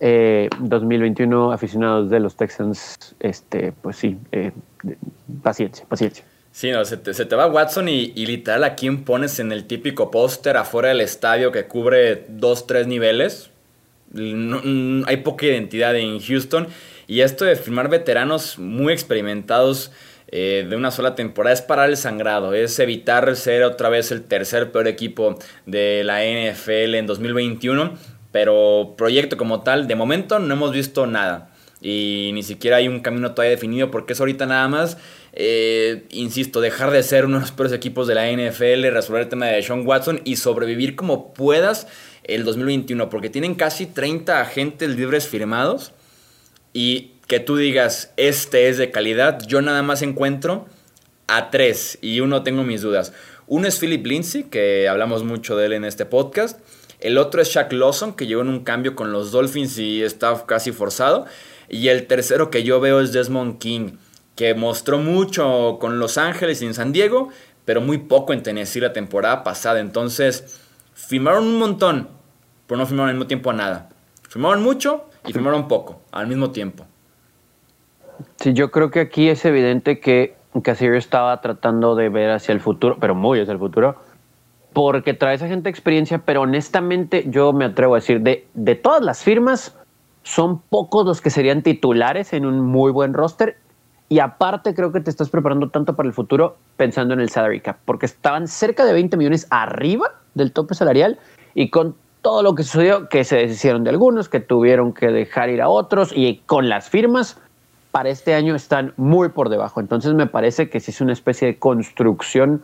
2021 0.00 1.50
eh, 1.50 1.54
aficionados 1.54 2.10
de 2.10 2.20
los 2.20 2.36
Texans, 2.36 3.16
este, 3.18 3.72
pues 3.72 3.96
sí, 3.96 4.16
eh, 4.30 4.52
paciencia, 5.42 5.84
paciencia. 5.88 6.24
Sí, 6.52 6.70
no, 6.70 6.84
se 6.84 6.96
te, 6.96 7.36
va 7.36 7.46
Watson 7.46 7.88
y, 7.88 8.08
literal 8.26 8.64
a 8.64 8.74
quién 8.74 9.04
pones 9.04 9.38
en 9.38 9.52
el 9.52 9.64
típico 9.64 10.10
póster 10.10 10.56
afuera 10.56 10.88
del 10.88 11.00
estadio 11.00 11.52
que 11.52 11.66
cubre 11.66 12.24
dos, 12.28 12.66
tres 12.66 12.86
niveles. 12.86 13.50
hay 14.14 15.16
poca 15.18 15.46
identidad 15.46 15.94
en 15.96 16.18
Houston. 16.20 16.66
Y 17.08 17.22
esto 17.22 17.46
de 17.46 17.56
firmar 17.56 17.88
veteranos 17.88 18.58
muy 18.58 18.92
experimentados 18.92 19.90
eh, 20.30 20.66
de 20.68 20.76
una 20.76 20.90
sola 20.90 21.14
temporada 21.14 21.54
es 21.54 21.62
parar 21.62 21.88
el 21.88 21.96
sangrado, 21.96 22.52
es 22.52 22.78
evitar 22.78 23.34
ser 23.34 23.62
otra 23.62 23.88
vez 23.88 24.12
el 24.12 24.24
tercer 24.24 24.70
peor 24.70 24.86
equipo 24.86 25.38
de 25.64 26.04
la 26.04 26.20
NFL 26.22 26.94
en 26.94 27.06
2021. 27.06 27.94
Pero 28.30 28.94
proyecto 28.98 29.38
como 29.38 29.62
tal, 29.62 29.88
de 29.88 29.94
momento 29.94 30.38
no 30.38 30.52
hemos 30.52 30.72
visto 30.72 31.06
nada. 31.06 31.50
Y 31.80 32.30
ni 32.34 32.42
siquiera 32.42 32.76
hay 32.76 32.88
un 32.88 33.00
camino 33.00 33.32
todavía 33.32 33.52
definido 33.52 33.90
porque 33.90 34.12
es 34.12 34.20
ahorita 34.20 34.44
nada 34.44 34.68
más, 34.68 34.98
eh, 35.32 36.04
insisto, 36.10 36.60
dejar 36.60 36.90
de 36.90 37.02
ser 37.02 37.24
uno 37.24 37.36
de 37.36 37.42
los 37.42 37.52
peores 37.52 37.72
equipos 37.72 38.06
de 38.06 38.16
la 38.16 38.30
NFL, 38.30 38.90
resolver 38.90 39.22
el 39.22 39.28
tema 39.28 39.46
de 39.46 39.62
Sean 39.62 39.86
Watson 39.86 40.20
y 40.24 40.36
sobrevivir 40.36 40.94
como 40.94 41.32
puedas 41.32 41.86
el 42.24 42.44
2021. 42.44 43.08
Porque 43.08 43.30
tienen 43.30 43.54
casi 43.54 43.86
30 43.86 44.42
agentes 44.42 44.90
libres 44.90 45.26
firmados. 45.26 45.94
Y 46.80 47.14
que 47.26 47.40
tú 47.40 47.56
digas, 47.56 48.12
este 48.16 48.68
es 48.68 48.78
de 48.78 48.92
calidad, 48.92 49.40
yo 49.48 49.60
nada 49.60 49.82
más 49.82 50.00
encuentro 50.00 50.66
a 51.26 51.50
tres 51.50 51.98
y 52.00 52.20
uno 52.20 52.44
tengo 52.44 52.62
mis 52.62 52.82
dudas. 52.82 53.12
Uno 53.48 53.66
es 53.66 53.80
Philip 53.80 54.06
Lindsay, 54.06 54.44
que 54.44 54.88
hablamos 54.88 55.24
mucho 55.24 55.56
de 55.56 55.66
él 55.66 55.72
en 55.72 55.84
este 55.84 56.06
podcast. 56.06 56.60
El 57.00 57.18
otro 57.18 57.42
es 57.42 57.48
Shaq 57.48 57.72
Lawson, 57.72 58.14
que 58.14 58.28
llegó 58.28 58.42
en 58.42 58.48
un 58.48 58.62
cambio 58.62 58.94
con 58.94 59.10
los 59.10 59.32
Dolphins 59.32 59.76
y 59.76 60.04
está 60.04 60.46
casi 60.46 60.70
forzado. 60.70 61.26
Y 61.68 61.88
el 61.88 62.06
tercero 62.06 62.48
que 62.48 62.62
yo 62.62 62.78
veo 62.78 63.00
es 63.00 63.12
Desmond 63.12 63.58
King, 63.58 63.96
que 64.36 64.54
mostró 64.54 64.98
mucho 64.98 65.78
con 65.80 65.98
Los 65.98 66.16
Ángeles 66.16 66.62
y 66.62 66.66
en 66.66 66.74
San 66.74 66.92
Diego, 66.92 67.30
pero 67.64 67.80
muy 67.80 67.98
poco 67.98 68.32
en 68.32 68.44
Tennessee 68.44 68.78
la 68.78 68.92
temporada 68.92 69.42
pasada. 69.42 69.80
Entonces, 69.80 70.60
firmaron 70.94 71.44
un 71.44 71.58
montón, 71.58 72.08
pero 72.68 72.78
no 72.78 72.86
firmaron 72.86 73.08
al 73.08 73.16
mismo 73.16 73.26
tiempo 73.26 73.50
a 73.50 73.54
nada. 73.54 73.88
Firmaron 74.28 74.62
mucho 74.62 75.07
y 75.26 75.32
firmaron 75.32 75.68
poco 75.68 76.00
al 76.12 76.26
mismo 76.26 76.50
tiempo. 76.50 76.84
Sí, 78.36 78.52
yo 78.52 78.70
creo 78.70 78.90
que 78.90 79.00
aquí 79.00 79.28
es 79.28 79.44
evidente 79.44 80.00
que 80.00 80.36
Castillo 80.62 80.94
estaba 80.94 81.40
tratando 81.40 81.94
de 81.94 82.08
ver 82.08 82.30
hacia 82.30 82.52
el 82.52 82.60
futuro, 82.60 82.96
pero 83.00 83.14
muy 83.14 83.40
hacia 83.40 83.52
el 83.52 83.58
futuro, 83.58 83.96
porque 84.72 85.14
trae 85.14 85.34
esa 85.34 85.48
gente 85.48 85.70
experiencia, 85.70 86.18
pero 86.18 86.42
honestamente 86.42 87.24
yo 87.28 87.52
me 87.52 87.64
atrevo 87.64 87.94
a 87.94 87.98
decir, 87.98 88.20
de, 88.20 88.46
de 88.54 88.74
todas 88.74 89.02
las 89.02 89.22
firmas, 89.22 89.76
son 90.22 90.60
pocos 90.60 91.06
los 91.06 91.20
que 91.20 91.30
serían 91.30 91.62
titulares 91.62 92.32
en 92.32 92.44
un 92.44 92.60
muy 92.60 92.92
buen 92.92 93.14
roster. 93.14 93.56
Y 94.10 94.20
aparte 94.20 94.74
creo 94.74 94.90
que 94.90 95.00
te 95.00 95.10
estás 95.10 95.28
preparando 95.28 95.68
tanto 95.68 95.94
para 95.94 96.08
el 96.08 96.14
futuro 96.14 96.56
pensando 96.76 97.14
en 97.14 97.20
el 97.20 97.28
salary 97.28 97.60
cap, 97.60 97.78
porque 97.84 98.06
estaban 98.06 98.48
cerca 98.48 98.84
de 98.84 98.92
20 98.92 99.16
millones 99.16 99.46
arriba 99.50 100.14
del 100.34 100.52
tope 100.52 100.74
salarial 100.74 101.18
y 101.54 101.68
con 101.70 101.94
todo 102.22 102.42
lo 102.42 102.54
que 102.54 102.62
sucedió, 102.62 103.08
que 103.08 103.24
se 103.24 103.36
deshicieron 103.36 103.84
de 103.84 103.90
algunos, 103.90 104.28
que 104.28 104.40
tuvieron 104.40 104.92
que 104.92 105.08
dejar 105.08 105.50
ir 105.50 105.62
a 105.62 105.68
otros 105.68 106.12
y 106.14 106.38
con 106.46 106.68
las 106.68 106.88
firmas, 106.88 107.40
para 107.90 108.10
este 108.10 108.34
año 108.34 108.54
están 108.54 108.92
muy 108.96 109.30
por 109.30 109.48
debajo. 109.48 109.80
Entonces 109.80 110.14
me 110.14 110.26
parece 110.26 110.68
que 110.68 110.80
sí 110.80 110.90
es 110.90 111.00
una 111.00 111.12
especie 111.12 111.48
de 111.48 111.58
construcción 111.58 112.62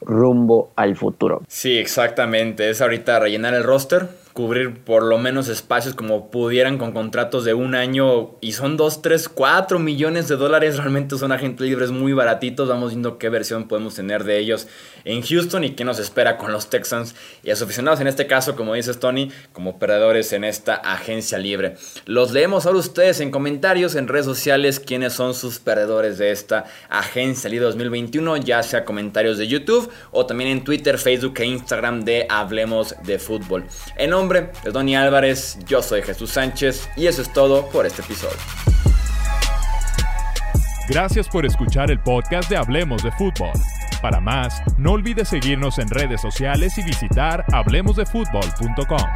rumbo 0.00 0.70
al 0.76 0.96
futuro. 0.96 1.42
Sí, 1.48 1.76
exactamente. 1.76 2.70
Es 2.70 2.80
ahorita 2.80 3.18
rellenar 3.18 3.54
el 3.54 3.64
roster, 3.64 4.08
cubrir 4.32 4.82
por 4.84 5.02
lo 5.02 5.18
menos 5.18 5.48
espacios 5.48 5.94
como 5.94 6.30
pudieran 6.30 6.78
con 6.78 6.92
contratos 6.92 7.44
de 7.44 7.54
un 7.54 7.74
año 7.74 8.36
y 8.40 8.52
son 8.52 8.76
2, 8.76 9.02
3, 9.02 9.28
4 9.28 9.78
millones 9.78 10.28
de 10.28 10.36
dólares. 10.36 10.76
Realmente 10.76 11.18
son 11.18 11.32
agentes 11.32 11.66
libres 11.66 11.90
muy 11.90 12.12
baratitos. 12.12 12.68
Vamos 12.68 12.90
viendo 12.90 13.18
qué 13.18 13.28
versión 13.28 13.68
podemos 13.68 13.94
tener 13.94 14.24
de 14.24 14.38
ellos 14.38 14.68
en 15.04 15.22
Houston 15.22 15.64
y 15.64 15.70
qué 15.70 15.84
nos 15.84 15.98
espera 15.98 16.36
con 16.36 16.52
los 16.52 16.70
Texans 16.70 17.14
y 17.42 17.50
a 17.50 17.56
sus 17.56 17.64
aficionados 17.64 18.00
en 18.00 18.06
este 18.06 18.26
caso, 18.26 18.56
como 18.56 18.74
dices 18.74 19.00
Tony, 19.00 19.30
como 19.52 19.78
perdedores 19.78 20.32
en 20.32 20.44
esta 20.44 20.74
agencia 20.74 21.38
libre. 21.38 21.76
Los 22.06 22.32
leemos 22.32 22.66
ahora 22.66 22.78
ustedes 22.78 23.20
en 23.20 23.30
comentarios 23.30 23.94
en 23.94 24.08
redes 24.08 24.26
sociales 24.26 24.80
quiénes 24.80 25.12
son 25.12 25.34
sus 25.34 25.58
perdedores 25.58 26.18
de 26.18 26.30
esta 26.30 26.64
agencia 26.88 27.50
libre 27.50 27.66
2021, 27.66 28.36
ya 28.38 28.62
sea 28.62 28.84
comentarios 28.84 29.38
de 29.38 29.48
YouTube 29.48 29.90
o 30.12 30.26
también 30.26 30.50
en 30.50 30.64
Twitter, 30.64 30.98
Facebook 30.98 31.34
e 31.38 31.46
Instagram 31.46 32.04
de 32.04 32.26
Hablemos 32.28 32.94
de 33.04 33.18
Fútbol. 33.18 33.64
En 33.96 34.14
nombre 34.20 34.50
de 34.62 34.70
Tony 34.70 34.94
Álvarez, 34.94 35.58
yo 35.66 35.82
soy 35.82 36.02
Jesús 36.02 36.32
Sánchez 36.32 36.90
y 36.94 37.06
eso 37.06 37.22
es 37.22 37.32
todo 37.32 37.70
por 37.70 37.86
este 37.86 38.02
episodio. 38.02 38.36
Gracias 40.90 41.26
por 41.26 41.46
escuchar 41.46 41.90
el 41.90 41.98
podcast 42.00 42.50
de 42.50 42.58
Hablemos 42.58 43.02
de 43.02 43.10
Fútbol. 43.12 43.52
Para 44.02 44.20
más, 44.20 44.62
no 44.76 44.92
olvides 44.92 45.28
seguirnos 45.28 45.78
en 45.78 45.88
redes 45.88 46.20
sociales 46.20 46.76
y 46.76 46.82
visitar 46.82 47.46
hablemosdefutbol.com. 47.50 49.08